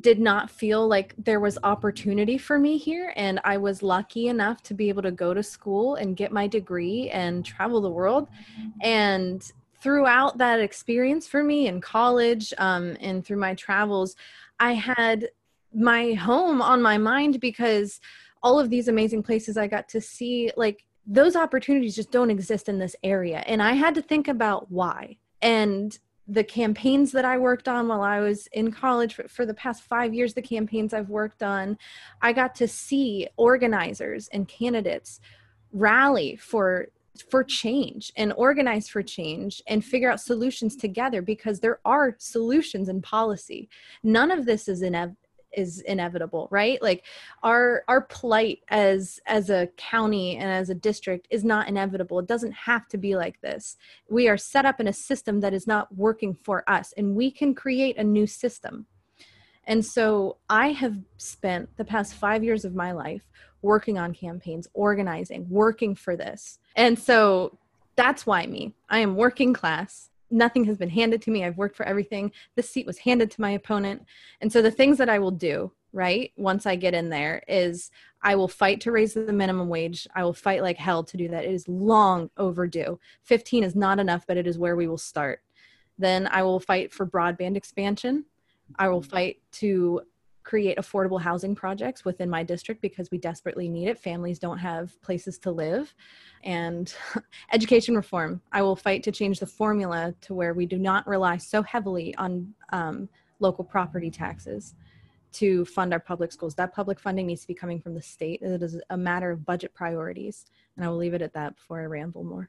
did 0.00 0.18
not 0.18 0.50
feel 0.50 0.86
like 0.86 1.14
there 1.18 1.40
was 1.40 1.58
opportunity 1.64 2.38
for 2.38 2.58
me 2.58 2.78
here 2.78 3.12
and 3.16 3.40
i 3.44 3.56
was 3.56 3.82
lucky 3.82 4.28
enough 4.28 4.62
to 4.62 4.74
be 4.74 4.88
able 4.88 5.02
to 5.02 5.10
go 5.10 5.34
to 5.34 5.42
school 5.42 5.96
and 5.96 6.16
get 6.16 6.30
my 6.30 6.46
degree 6.46 7.10
and 7.10 7.44
travel 7.44 7.80
the 7.80 7.90
world. 7.90 8.28
And 8.82 9.50
throughout 9.80 10.38
that 10.38 10.60
experience 10.60 11.26
for 11.26 11.42
me 11.42 11.68
in 11.68 11.80
college 11.80 12.52
um, 12.58 12.96
and 13.00 13.24
through 13.24 13.38
my 13.38 13.54
travels 13.54 14.16
i 14.58 14.72
had 14.72 15.28
my 15.74 16.14
home 16.14 16.60
on 16.60 16.82
my 16.82 16.98
mind 16.98 17.40
because 17.40 18.00
all 18.42 18.58
of 18.58 18.70
these 18.70 18.88
amazing 18.88 19.22
places 19.22 19.56
i 19.56 19.66
got 19.66 19.88
to 19.88 20.00
see 20.00 20.50
like 20.56 20.84
those 21.08 21.34
opportunities 21.34 21.96
just 21.96 22.10
don't 22.10 22.30
exist 22.30 22.68
in 22.68 22.78
this 22.78 22.94
area. 23.02 23.38
And 23.46 23.62
i 23.62 23.72
had 23.72 23.94
to 23.94 24.02
think 24.02 24.28
about 24.28 24.70
why. 24.70 25.16
And 25.40 25.98
the 26.28 26.44
campaigns 26.44 27.10
that 27.12 27.24
I 27.24 27.38
worked 27.38 27.68
on 27.68 27.88
while 27.88 28.02
I 28.02 28.20
was 28.20 28.46
in 28.48 28.70
college 28.70 29.14
for, 29.14 29.26
for, 29.28 29.46
the 29.46 29.54
past 29.54 29.82
five 29.82 30.12
years, 30.12 30.34
the 30.34 30.42
campaigns 30.42 30.92
I've 30.92 31.08
worked 31.08 31.42
on, 31.42 31.78
I 32.20 32.34
got 32.34 32.54
to 32.56 32.68
see 32.68 33.26
organizers 33.38 34.28
and 34.28 34.46
candidates 34.46 35.20
rally 35.72 36.36
for 36.36 36.88
for 37.30 37.42
change 37.42 38.12
and 38.16 38.32
organize 38.34 38.88
for 38.88 39.02
change 39.02 39.60
and 39.66 39.84
figure 39.84 40.08
out 40.08 40.20
solutions 40.20 40.76
together 40.76 41.20
because 41.20 41.58
there 41.58 41.80
are 41.84 42.14
solutions 42.18 42.88
in 42.88 43.02
policy. 43.02 43.68
None 44.04 44.30
of 44.30 44.46
this 44.46 44.68
is 44.68 44.82
inev- 44.82 45.16
is 45.52 45.80
inevitable 45.80 46.48
right? 46.50 46.80
Like 46.82 47.04
our 47.42 47.84
our 47.88 48.02
plight 48.02 48.60
as 48.68 49.20
as 49.26 49.50
a 49.50 49.68
county 49.76 50.36
and 50.36 50.50
as 50.50 50.70
a 50.70 50.74
district 50.74 51.26
is 51.30 51.44
not 51.44 51.68
inevitable. 51.68 52.18
It 52.18 52.26
doesn't 52.26 52.52
have 52.52 52.88
to 52.88 52.98
be 52.98 53.16
like 53.16 53.40
this. 53.40 53.76
We 54.08 54.28
are 54.28 54.36
set 54.36 54.64
up 54.64 54.80
in 54.80 54.88
a 54.88 54.92
system 54.92 55.40
that 55.40 55.54
is 55.54 55.66
not 55.66 55.94
working 55.94 56.34
for 56.34 56.68
us 56.68 56.92
and 56.96 57.14
we 57.14 57.30
can 57.30 57.54
create 57.54 57.96
a 57.96 58.04
new 58.04 58.26
system. 58.26 58.86
And 59.64 59.84
so 59.84 60.38
i 60.48 60.68
have 60.68 60.96
spent 61.18 61.76
the 61.76 61.84
past 61.84 62.14
5 62.14 62.42
years 62.42 62.64
of 62.64 62.74
my 62.74 62.92
life 62.92 63.22
working 63.60 63.98
on 63.98 64.14
campaigns 64.14 64.68
organizing 64.74 65.46
working 65.48 65.94
for 65.94 66.16
this. 66.16 66.58
And 66.76 66.98
so 66.98 67.58
that's 67.96 68.24
why 68.24 68.46
me. 68.46 68.74
I 68.88 69.00
am 69.00 69.16
working 69.16 69.52
class 69.52 70.10
nothing 70.30 70.64
has 70.64 70.76
been 70.76 70.90
handed 70.90 71.22
to 71.22 71.30
me. 71.30 71.44
I've 71.44 71.56
worked 71.56 71.76
for 71.76 71.86
everything. 71.86 72.32
This 72.54 72.70
seat 72.70 72.86
was 72.86 72.98
handed 72.98 73.30
to 73.32 73.40
my 73.40 73.50
opponent. 73.50 74.04
And 74.40 74.52
so 74.52 74.62
the 74.62 74.70
things 74.70 74.98
that 74.98 75.08
I 75.08 75.18
will 75.18 75.30
do, 75.30 75.72
right, 75.92 76.32
once 76.36 76.66
I 76.66 76.76
get 76.76 76.94
in 76.94 77.08
there 77.08 77.42
is 77.48 77.90
I 78.22 78.34
will 78.34 78.48
fight 78.48 78.80
to 78.82 78.92
raise 78.92 79.14
the 79.14 79.32
minimum 79.32 79.68
wage. 79.68 80.06
I 80.14 80.24
will 80.24 80.32
fight 80.32 80.62
like 80.62 80.76
hell 80.76 81.04
to 81.04 81.16
do 81.16 81.28
that. 81.28 81.44
It 81.44 81.52
is 81.52 81.68
long 81.68 82.30
overdue. 82.36 82.98
15 83.22 83.64
is 83.64 83.76
not 83.76 83.98
enough, 83.98 84.26
but 84.26 84.36
it 84.36 84.46
is 84.46 84.58
where 84.58 84.76
we 84.76 84.88
will 84.88 84.98
start. 84.98 85.40
Then 85.98 86.28
I 86.30 86.42
will 86.42 86.60
fight 86.60 86.92
for 86.92 87.06
broadband 87.06 87.56
expansion. 87.56 88.24
I 88.78 88.88
will 88.88 89.02
fight 89.02 89.38
to 89.52 90.02
create 90.48 90.78
affordable 90.78 91.20
housing 91.20 91.54
projects 91.54 92.06
within 92.06 92.30
my 92.30 92.42
district 92.42 92.80
because 92.80 93.10
we 93.10 93.18
desperately 93.18 93.68
need 93.68 93.86
it. 93.86 93.98
Families 93.98 94.38
don't 94.38 94.56
have 94.56 94.98
places 95.02 95.36
to 95.36 95.50
live. 95.50 95.94
And 96.42 96.94
education 97.52 97.94
reform, 97.94 98.40
I 98.50 98.62
will 98.62 98.74
fight 98.74 99.02
to 99.02 99.12
change 99.12 99.40
the 99.40 99.46
formula 99.46 100.14
to 100.22 100.32
where 100.32 100.54
we 100.54 100.64
do 100.64 100.78
not 100.78 101.06
rely 101.06 101.36
so 101.36 101.62
heavily 101.62 102.14
on 102.14 102.54
um, 102.72 103.10
local 103.40 103.62
property 103.62 104.10
taxes 104.10 104.74
to 105.32 105.66
fund 105.66 105.92
our 105.92 106.00
public 106.00 106.32
schools. 106.32 106.54
That 106.54 106.74
public 106.74 106.98
funding 106.98 107.26
needs 107.26 107.42
to 107.42 107.48
be 107.48 107.54
coming 107.54 107.78
from 107.78 107.92
the 107.92 108.00
state. 108.00 108.40
It 108.40 108.62
is 108.62 108.80
a 108.88 108.96
matter 108.96 109.30
of 109.30 109.44
budget 109.44 109.74
priorities. 109.74 110.46
And 110.76 110.84
I 110.86 110.88
will 110.88 110.96
leave 110.96 111.12
it 111.12 111.20
at 111.20 111.34
that 111.34 111.56
before 111.56 111.82
I 111.82 111.84
ramble 111.84 112.24
more. 112.24 112.48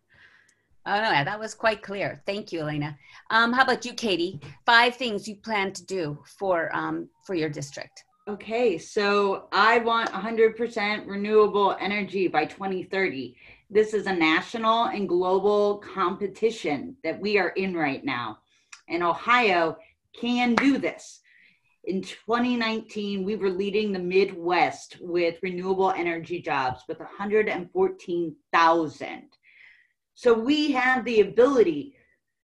Oh 0.89 0.99
no, 0.99 1.23
that 1.23 1.39
was 1.39 1.53
quite 1.53 1.83
clear. 1.83 2.19
Thank 2.25 2.51
you, 2.51 2.61
Elena. 2.61 2.97
Um, 3.29 3.53
how 3.53 3.61
about 3.61 3.85
you, 3.85 3.93
Katie? 3.93 4.39
Five 4.65 4.95
things 4.95 5.27
you 5.27 5.35
plan 5.35 5.71
to 5.73 5.85
do 5.85 6.17
for 6.39 6.75
um, 6.75 7.07
for 7.27 7.35
your 7.35 7.47
district. 7.47 8.05
Okay, 8.27 8.79
so 8.79 9.49
I 9.51 9.77
want 9.79 10.11
100% 10.11 11.07
renewable 11.07 11.75
energy 11.79 12.27
by 12.27 12.45
2030. 12.45 13.35
This 13.69 13.93
is 13.93 14.07
a 14.07 14.13
national 14.13 14.85
and 14.85 15.07
global 15.07 15.77
competition 15.77 16.95
that 17.03 17.21
we 17.21 17.37
are 17.37 17.49
in 17.49 17.77
right 17.77 18.03
now. 18.03 18.39
And 18.87 19.03
Ohio 19.03 19.77
can 20.19 20.55
do 20.55 20.79
this. 20.79 21.19
In 21.83 22.01
2019, 22.01 23.23
we 23.23 23.35
were 23.35 23.51
leading 23.51 23.91
the 23.91 23.99
Midwest 23.99 24.97
with 25.01 25.37
renewable 25.43 25.91
energy 25.91 26.41
jobs 26.41 26.81
with 26.87 26.97
114,000. 26.99 29.29
So 30.19 30.33
we 30.33 30.73
have 30.73 31.05
the 31.05 31.21
ability 31.21 31.95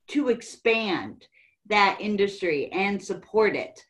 to 0.09 0.29
expand 0.29 1.25
that 1.65 1.97
industry 1.99 2.71
and 2.71 3.01
support 3.01 3.55
it 3.55 3.83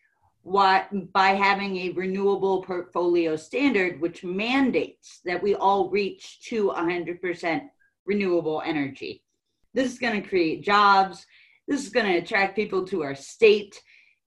what 0.44 0.88
by 1.12 1.32
having 1.32 1.76
a 1.76 1.90
renewable 1.90 2.64
portfolio 2.64 3.36
standard 3.36 4.00
which 4.00 4.24
mandates 4.24 5.20
that 5.26 5.44
we 5.44 5.56
all 5.56 5.90
reach 5.90 6.40
to 6.48 6.70
100% 6.70 7.68
renewable 8.06 8.62
energy. 8.66 9.22
This 9.74 9.92
is 9.92 10.00
going 10.00 10.22
to 10.22 10.30
create 10.30 10.64
jobs. 10.64 11.26
This 11.68 11.84
is 11.86 11.90
going 11.90 12.06
to 12.06 12.20
attract 12.20 12.56
people 12.56 12.88
to 12.88 13.04
our 13.04 13.14
state. 13.14 13.82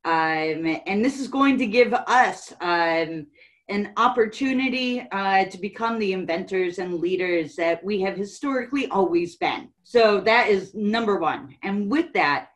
Um, 0.04 0.78
and 0.86 1.02
this 1.02 1.18
is 1.18 1.28
going 1.28 1.56
to 1.56 1.66
give 1.66 1.94
us 1.94 2.52
um, 2.60 3.28
an 3.68 3.92
opportunity 3.96 5.06
uh, 5.12 5.44
to 5.44 5.58
become 5.58 5.98
the 5.98 6.12
inventors 6.12 6.78
and 6.78 7.00
leaders 7.00 7.54
that 7.56 7.84
we 7.84 8.00
have 8.00 8.16
historically 8.16 8.88
always 8.88 9.36
been. 9.36 9.68
So 9.84 10.20
that 10.22 10.48
is 10.48 10.74
number 10.74 11.18
one. 11.18 11.54
And 11.62 11.90
with 11.90 12.12
that 12.14 12.48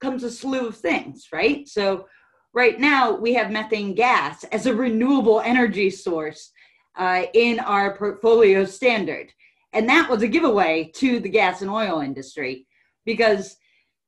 comes 0.00 0.24
a 0.24 0.30
slew 0.30 0.68
of 0.68 0.76
things, 0.76 1.28
right? 1.32 1.68
So 1.68 2.06
right 2.52 2.80
now 2.80 3.12
we 3.12 3.34
have 3.34 3.50
methane 3.50 3.94
gas 3.94 4.44
as 4.44 4.66
a 4.66 4.74
renewable 4.74 5.40
energy 5.40 5.90
source 5.90 6.50
uh, 6.96 7.24
in 7.34 7.60
our 7.60 7.96
portfolio 7.96 8.64
standard. 8.64 9.32
And 9.72 9.88
that 9.88 10.10
was 10.10 10.22
a 10.22 10.28
giveaway 10.28 10.90
to 10.96 11.20
the 11.20 11.28
gas 11.28 11.62
and 11.62 11.70
oil 11.70 12.00
industry 12.00 12.66
because 13.04 13.56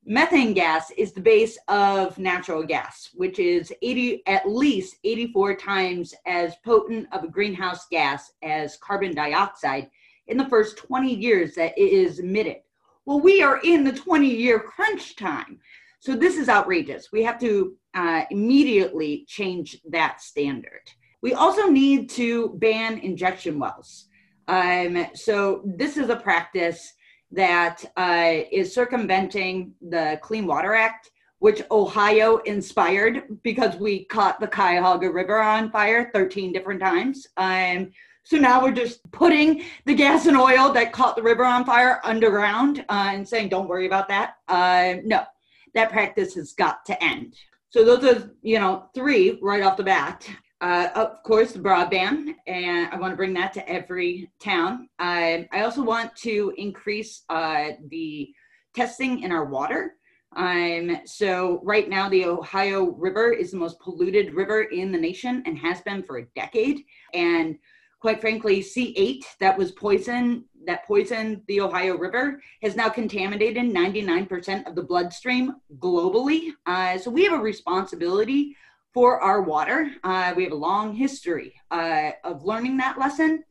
methane 0.04 0.54
gas 0.54 0.90
is 0.92 1.12
the 1.12 1.20
base 1.20 1.58
of 1.68 2.18
natural 2.18 2.62
gas, 2.62 3.10
which 3.14 3.38
is 3.38 3.72
80, 3.82 4.22
at 4.26 4.48
least 4.48 4.96
84 5.04 5.56
times 5.56 6.14
as 6.26 6.56
potent 6.64 7.06
of 7.12 7.24
a 7.24 7.28
greenhouse 7.28 7.86
gas 7.90 8.32
as 8.42 8.78
carbon 8.78 9.14
dioxide 9.14 9.90
in 10.28 10.36
the 10.36 10.48
first 10.48 10.76
20 10.76 11.14
years 11.14 11.54
that 11.54 11.76
it 11.76 11.92
is 11.92 12.18
emitted. 12.18 12.58
Well, 13.04 13.20
we 13.20 13.42
are 13.42 13.60
in 13.64 13.84
the 13.84 13.92
20 13.92 14.26
year 14.26 14.60
crunch 14.60 15.16
time. 15.16 15.58
So 16.00 16.14
this 16.14 16.36
is 16.36 16.48
outrageous. 16.48 17.10
We 17.12 17.22
have 17.24 17.40
to 17.40 17.76
uh, 17.94 18.24
immediately 18.30 19.24
change 19.26 19.80
that 19.90 20.20
standard. 20.20 20.82
We 21.22 21.34
also 21.34 21.66
need 21.66 22.10
to 22.10 22.50
ban 22.58 22.98
injection 22.98 23.58
wells. 23.58 24.06
Um, 24.46 25.06
so 25.14 25.62
this 25.64 25.96
is 25.96 26.08
a 26.08 26.16
practice 26.16 26.92
that 27.32 27.84
uh, 27.96 28.40
is 28.50 28.74
circumventing 28.74 29.74
the 29.80 30.18
Clean 30.22 30.46
Water 30.46 30.74
Act, 30.74 31.10
which 31.40 31.62
Ohio 31.70 32.38
inspired 32.38 33.40
because 33.42 33.76
we 33.76 34.04
caught 34.04 34.40
the 34.40 34.48
Cuyahoga 34.48 35.10
River 35.10 35.40
on 35.40 35.70
fire 35.70 36.10
13 36.12 36.52
different 36.52 36.80
times. 36.80 37.26
Um, 37.36 37.90
so 38.28 38.36
now 38.36 38.62
we're 38.62 38.72
just 38.72 39.10
putting 39.10 39.62
the 39.86 39.94
gas 39.94 40.26
and 40.26 40.36
oil 40.36 40.70
that 40.72 40.92
caught 40.92 41.16
the 41.16 41.22
river 41.22 41.46
on 41.46 41.64
fire 41.64 41.98
underground 42.04 42.84
uh, 42.90 43.10
and 43.12 43.26
saying, 43.26 43.48
don't 43.48 43.68
worry 43.68 43.86
about 43.86 44.06
that. 44.08 44.34
Uh, 44.48 44.96
no, 45.02 45.24
that 45.72 45.90
practice 45.90 46.34
has 46.34 46.52
got 46.52 46.84
to 46.84 47.02
end. 47.02 47.36
So 47.70 47.84
those 47.84 48.04
are, 48.04 48.30
you 48.42 48.58
know, 48.58 48.90
three 48.94 49.38
right 49.40 49.62
off 49.62 49.78
the 49.78 49.82
bat. 49.82 50.28
Uh, 50.60 50.88
of 50.96 51.22
course, 51.22 51.52
broadband, 51.52 52.34
and 52.48 52.88
I 52.92 52.96
want 52.96 53.12
to 53.12 53.16
bring 53.16 53.34
that 53.34 53.52
to 53.52 53.68
every 53.68 54.28
town. 54.40 54.88
Uh, 54.98 55.46
I 55.52 55.62
also 55.62 55.82
want 55.82 56.16
to 56.16 56.52
increase 56.56 57.22
uh, 57.28 57.70
the 57.88 58.34
testing 58.74 59.22
in 59.22 59.30
our 59.30 59.44
water. 59.44 59.94
Um, 60.34 60.98
so 61.04 61.60
right 61.62 61.88
now, 61.88 62.08
the 62.08 62.24
Ohio 62.24 62.90
River 62.90 63.32
is 63.32 63.52
the 63.52 63.56
most 63.56 63.78
polluted 63.78 64.34
river 64.34 64.62
in 64.62 64.90
the 64.90 64.98
nation 64.98 65.42
and 65.46 65.56
has 65.58 65.80
been 65.82 66.02
for 66.02 66.18
a 66.18 66.26
decade. 66.34 66.84
And 67.14 67.56
quite 68.00 68.20
frankly, 68.20 68.60
C8 68.60 69.24
that 69.40 69.56
was 69.56 69.72
poison 69.72 70.44
that 70.66 70.86
poisoned 70.86 71.40
the 71.46 71.60
Ohio 71.60 71.96
River 71.96 72.42
has 72.62 72.76
now 72.76 72.88
contaminated 72.88 73.64
99% 73.64 74.66
of 74.66 74.74
the 74.74 74.82
bloodstream 74.82 75.54
globally. 75.78 76.50
Uh, 76.66 76.98
so 76.98 77.10
we 77.10 77.24
have 77.24 77.38
a 77.38 77.42
responsibility 77.42 78.54
for 78.98 79.20
our 79.20 79.42
water. 79.42 79.92
Uh, 80.02 80.34
we 80.36 80.42
have 80.42 80.52
a 80.52 80.56
long 80.56 80.92
history 80.92 81.54
uh, 81.70 82.10
of 82.24 82.42
learning 82.44 82.78
that 82.78 82.98
lesson. 82.98 83.44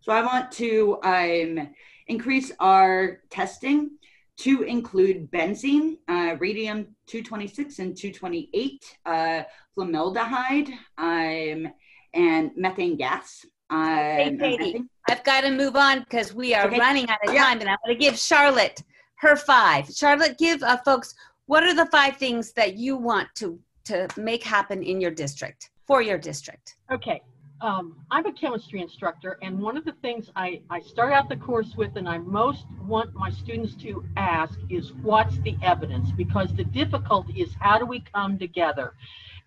So 0.00 0.12
I 0.12 0.22
want 0.24 0.50
to 0.52 0.98
um, 1.02 1.68
increase 2.06 2.50
our 2.58 3.20
testing 3.28 3.98
to 4.38 4.62
include 4.62 5.30
benzene, 5.30 5.98
uh, 6.08 6.36
radium 6.38 6.86
226 7.04 7.80
and 7.80 7.94
228, 7.94 8.96
uh, 9.04 9.42
formaldehyde, 9.74 10.70
um, 10.96 11.70
and 12.14 12.50
methane 12.56 12.96
gas. 12.96 13.44
hey, 13.70 14.34
Katie, 14.40 14.84
I've 15.10 15.22
got 15.22 15.42
to 15.42 15.50
move 15.50 15.76
on 15.76 16.00
because 16.00 16.32
we 16.32 16.54
are 16.54 16.66
okay. 16.66 16.78
running 16.78 17.10
out 17.10 17.18
of 17.24 17.26
time, 17.26 17.36
yeah. 17.36 17.52
and 17.52 17.68
I'm 17.68 17.76
going 17.84 17.94
to 17.98 18.02
give 18.02 18.18
Charlotte 18.18 18.82
her 19.16 19.36
five. 19.36 19.86
Charlotte, 19.94 20.38
give 20.38 20.62
uh, 20.62 20.78
folks 20.78 21.14
what 21.44 21.62
are 21.62 21.74
the 21.74 21.90
five 21.92 22.16
things 22.16 22.54
that 22.54 22.78
you 22.78 22.96
want 22.96 23.28
to 23.34 23.60
to 23.84 24.08
make 24.16 24.42
happen 24.42 24.82
in 24.82 25.00
your 25.00 25.10
district 25.10 25.70
for 25.86 26.02
your 26.02 26.18
district? 26.18 26.76
Okay. 26.90 27.22
Um, 27.60 27.96
I'm 28.10 28.26
a 28.26 28.32
chemistry 28.32 28.82
instructor, 28.82 29.38
and 29.40 29.58
one 29.58 29.76
of 29.76 29.84
the 29.84 29.94
things 30.02 30.28
I, 30.36 30.60
I 30.68 30.80
start 30.80 31.12
out 31.12 31.28
the 31.28 31.36
course 31.36 31.74
with 31.76 31.96
and 31.96 32.06
I 32.06 32.18
most 32.18 32.66
want 32.86 33.14
my 33.14 33.30
students 33.30 33.74
to 33.76 34.04
ask 34.16 34.58
is 34.68 34.92
what's 34.92 35.38
the 35.38 35.56
evidence? 35.62 36.10
Because 36.10 36.54
the 36.54 36.64
difficulty 36.64 37.40
is 37.40 37.54
how 37.60 37.78
do 37.78 37.86
we 37.86 38.00
come 38.12 38.38
together? 38.38 38.92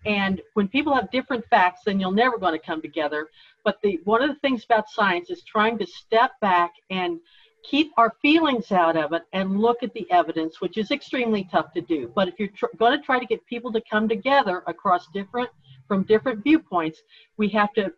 And 0.06 0.40
when 0.54 0.68
people 0.68 0.94
have 0.94 1.10
different 1.10 1.44
facts, 1.48 1.82
then 1.84 2.00
you're 2.00 2.12
never 2.12 2.38
going 2.38 2.58
to 2.58 2.64
come 2.64 2.80
together. 2.80 3.28
But 3.62 3.78
the 3.82 4.00
one 4.04 4.22
of 4.22 4.28
the 4.30 4.40
things 4.40 4.64
about 4.64 4.88
science 4.88 5.30
is 5.30 5.42
trying 5.42 5.78
to 5.78 5.86
step 5.86 6.32
back 6.40 6.72
and 6.90 7.20
keep 7.68 7.92
our 7.96 8.14
feelings 8.22 8.72
out 8.72 8.96
of 8.96 9.12
it 9.12 9.22
and 9.32 9.60
look 9.60 9.82
at 9.82 9.92
the 9.92 10.10
evidence, 10.10 10.60
which 10.60 10.78
is 10.78 10.90
extremely 10.90 11.46
tough 11.50 11.72
to 11.74 11.80
do. 11.80 12.10
But 12.14 12.28
if 12.28 12.34
you're 12.38 12.48
tr- 12.48 12.66
going 12.78 12.98
to 12.98 13.04
try 13.04 13.18
to 13.18 13.26
get 13.26 13.44
people 13.46 13.72
to 13.72 13.82
come 13.90 14.08
together 14.08 14.62
across 14.66 15.08
different 15.08 15.50
from 15.86 16.04
different 16.04 16.42
viewpoints, 16.42 17.02
we 17.36 17.48
have 17.50 17.72
to 17.74 17.92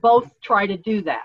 both 0.00 0.30
try 0.42 0.66
to 0.66 0.76
do 0.76 1.02
that. 1.02 1.24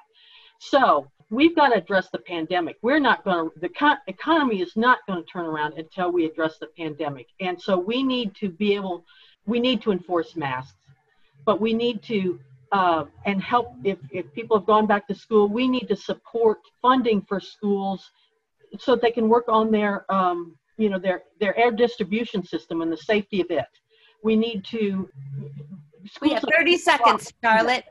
So 0.59 1.07
we've 1.29 1.55
got 1.55 1.69
to 1.69 1.75
address 1.75 2.09
the 2.11 2.19
pandemic. 2.19 2.77
We're 2.81 2.99
not 2.99 3.23
going 3.23 3.49
to, 3.49 3.59
the 3.59 3.69
co- 3.69 3.95
economy 4.07 4.61
is 4.61 4.75
not 4.75 4.99
going 5.07 5.23
to 5.23 5.29
turn 5.29 5.45
around 5.45 5.73
until 5.77 6.11
we 6.11 6.25
address 6.25 6.57
the 6.59 6.67
pandemic. 6.77 7.27
And 7.39 7.59
so 7.61 7.77
we 7.77 8.03
need 8.03 8.35
to 8.35 8.49
be 8.49 8.75
able, 8.75 9.05
we 9.45 9.59
need 9.59 9.81
to 9.83 9.91
enforce 9.91 10.35
masks, 10.35 10.77
but 11.45 11.61
we 11.61 11.73
need 11.73 12.03
to, 12.03 12.39
uh, 12.71 13.05
and 13.25 13.41
help 13.41 13.75
if, 13.83 13.97
if 14.11 14.31
people 14.33 14.57
have 14.57 14.65
gone 14.65 14.87
back 14.87 15.07
to 15.07 15.15
school, 15.15 15.47
we 15.47 15.67
need 15.67 15.87
to 15.87 15.95
support 15.95 16.59
funding 16.81 17.21
for 17.21 17.39
schools 17.39 18.09
so 18.79 18.95
they 18.95 19.11
can 19.11 19.27
work 19.27 19.45
on 19.49 19.71
their, 19.71 20.11
um, 20.11 20.55
you 20.77 20.89
know, 20.89 20.97
their, 20.97 21.23
their 21.39 21.57
air 21.57 21.71
distribution 21.71 22.43
system 22.43 22.81
and 22.81 22.91
the 22.91 22.97
safety 22.97 23.41
of 23.41 23.47
it. 23.49 23.65
We 24.23 24.35
need 24.35 24.63
to. 24.65 25.09
We 26.21 26.31
have 26.31 26.43
30 26.57 26.77
seconds, 26.77 27.33
Charlotte. 27.43 27.85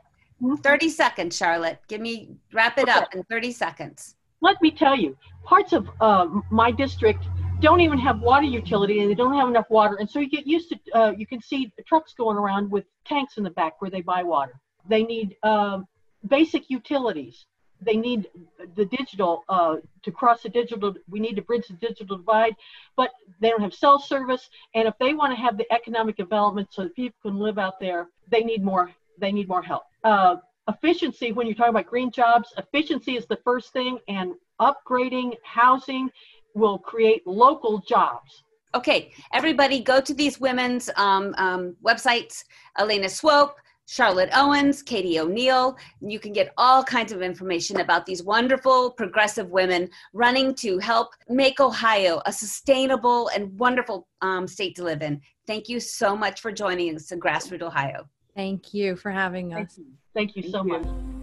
30 0.63 0.89
seconds, 0.89 1.37
Charlotte. 1.37 1.79
Give 1.87 2.01
me, 2.01 2.29
wrap 2.51 2.77
it 2.77 2.89
up 2.89 3.13
in 3.13 3.23
30 3.23 3.51
seconds. 3.51 4.15
Let 4.41 4.59
me 4.61 4.71
tell 4.71 4.97
you, 4.97 5.15
parts 5.43 5.71
of 5.71 5.87
uh, 6.01 6.27
my 6.49 6.71
district 6.71 7.25
don't 7.59 7.79
even 7.79 7.99
have 7.99 8.21
water 8.21 8.47
utility 8.47 9.01
and 9.01 9.11
they 9.11 9.13
don't 9.13 9.35
have 9.35 9.47
enough 9.47 9.69
water. 9.69 9.97
And 9.99 10.09
so 10.09 10.19
you 10.19 10.29
get 10.29 10.47
used 10.47 10.69
to, 10.69 10.79
uh, 10.99 11.11
you 11.11 11.27
can 11.27 11.41
see 11.41 11.71
trucks 11.85 12.13
going 12.17 12.37
around 12.37 12.71
with 12.71 12.85
tanks 13.05 13.37
in 13.37 13.43
the 13.43 13.51
back 13.51 13.79
where 13.81 13.91
they 13.91 14.01
buy 14.01 14.23
water. 14.23 14.59
They 14.87 15.03
need 15.03 15.35
uh, 15.43 15.79
basic 16.27 16.69
utilities. 16.69 17.45
They 17.83 17.95
need 17.95 18.27
the 18.75 18.85
digital 18.85 19.43
uh, 19.49 19.77
to 20.03 20.11
cross 20.11 20.43
the 20.43 20.49
digital. 20.49 20.93
We 21.09 21.19
need 21.19 21.35
to 21.35 21.41
bridge 21.41 21.67
the 21.67 21.73
digital 21.73 22.17
divide, 22.17 22.55
but 22.95 23.09
they 23.39 23.49
don't 23.49 23.61
have 23.61 23.73
cell 23.73 23.99
service. 23.99 24.49
And 24.75 24.87
if 24.87 24.93
they 24.99 25.13
want 25.13 25.35
to 25.35 25.41
have 25.41 25.57
the 25.57 25.71
economic 25.73 26.15
development 26.15 26.67
so 26.71 26.83
that 26.83 26.95
people 26.95 27.17
can 27.31 27.39
live 27.39 27.57
out 27.57 27.79
there, 27.79 28.07
they 28.29 28.41
need 28.41 28.63
more. 28.63 28.91
They 29.17 29.31
need 29.31 29.47
more 29.47 29.63
help. 29.63 29.83
Uh, 30.03 30.37
efficiency, 30.67 31.31
when 31.31 31.47
you're 31.47 31.55
talking 31.55 31.71
about 31.71 31.87
green 31.87 32.11
jobs, 32.11 32.53
efficiency 32.57 33.15
is 33.15 33.25
the 33.25 33.39
first 33.43 33.73
thing, 33.73 33.97
and 34.07 34.33
upgrading 34.59 35.35
housing 35.43 36.09
will 36.53 36.77
create 36.77 37.25
local 37.25 37.79
jobs. 37.79 38.43
Okay, 38.73 39.11
everybody 39.33 39.81
go 39.81 39.99
to 39.99 40.13
these 40.13 40.39
women's 40.39 40.89
um, 40.95 41.35
um, 41.37 41.75
websites 41.83 42.45
Elena 42.79 43.09
Swope, 43.09 43.57
Charlotte 43.91 44.29
Owens, 44.33 44.81
Katie 44.81 45.19
O'Neill. 45.19 45.77
You 45.99 46.17
can 46.17 46.31
get 46.31 46.53
all 46.57 46.81
kinds 46.81 47.11
of 47.11 47.21
information 47.21 47.81
about 47.81 48.05
these 48.05 48.23
wonderful 48.23 48.91
progressive 48.91 49.49
women 49.49 49.89
running 50.13 50.55
to 50.55 50.77
help 50.77 51.09
make 51.27 51.59
Ohio 51.59 52.21
a 52.25 52.31
sustainable 52.31 53.27
and 53.35 53.59
wonderful 53.59 54.07
um, 54.21 54.47
state 54.47 54.77
to 54.77 54.85
live 54.85 55.01
in. 55.01 55.19
Thank 55.45 55.67
you 55.67 55.81
so 55.81 56.15
much 56.15 56.39
for 56.39 56.53
joining 56.53 56.95
us 56.95 57.11
in 57.11 57.19
Grassroots 57.19 57.63
Ohio. 57.63 58.07
Thank 58.33 58.73
you 58.73 58.95
for 58.95 59.11
having 59.11 59.53
us. 59.53 59.57
Thank 59.75 59.77
you, 59.77 59.93
Thank 60.13 60.35
you 60.37 60.51
so 60.51 60.63
much. 60.63 61.20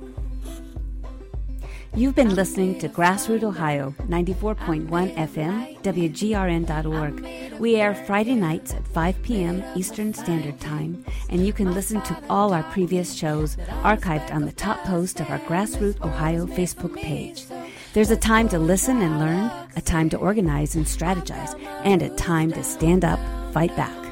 You've 1.99 2.15
been 2.15 2.37
listening 2.37 2.79
to 2.79 2.89
Grassroot 2.89 3.43
Ohio, 3.43 3.93
94.1 4.07 4.87
FM, 5.17 5.83
WGRN.org. 5.83 7.59
We 7.59 7.75
air 7.75 7.93
Friday 7.93 8.37
nights 8.37 8.73
at 8.73 8.87
5 8.87 9.21
p.m. 9.25 9.65
Eastern 9.75 10.15
Standard 10.15 10.61
Time, 10.61 11.05
and 11.29 11.45
you 11.45 11.53
can 11.53 11.75
listen 11.75 12.01
to 12.03 12.17
all 12.31 12.55
our 12.55 12.63
previous 12.63 13.15
shows 13.15 13.57
archived 13.83 14.33
on 14.33 14.43
the 14.43 14.53
top 14.53 14.79
post 14.85 15.19
of 15.19 15.29
our 15.29 15.41
Grassroot 15.41 16.01
Ohio 16.01 16.47
Facebook 16.47 16.95
page. 16.95 17.47
There's 17.95 18.13
a 18.13 18.17
time 18.17 18.49
to 18.51 18.61
listen 18.61 19.03
and 19.03 19.19
learn, 19.19 19.51
a 19.75 19.81
time 19.81 20.09
to 20.11 20.19
organize 20.19 20.77
and 20.77 20.87
strategize, 20.87 21.61
and 21.85 22.01
a 22.01 22.11
time 22.11 22.53
to 22.53 22.63
stand 22.63 23.05
up, 23.05 23.19
fight 23.53 23.75
back. 23.75 24.08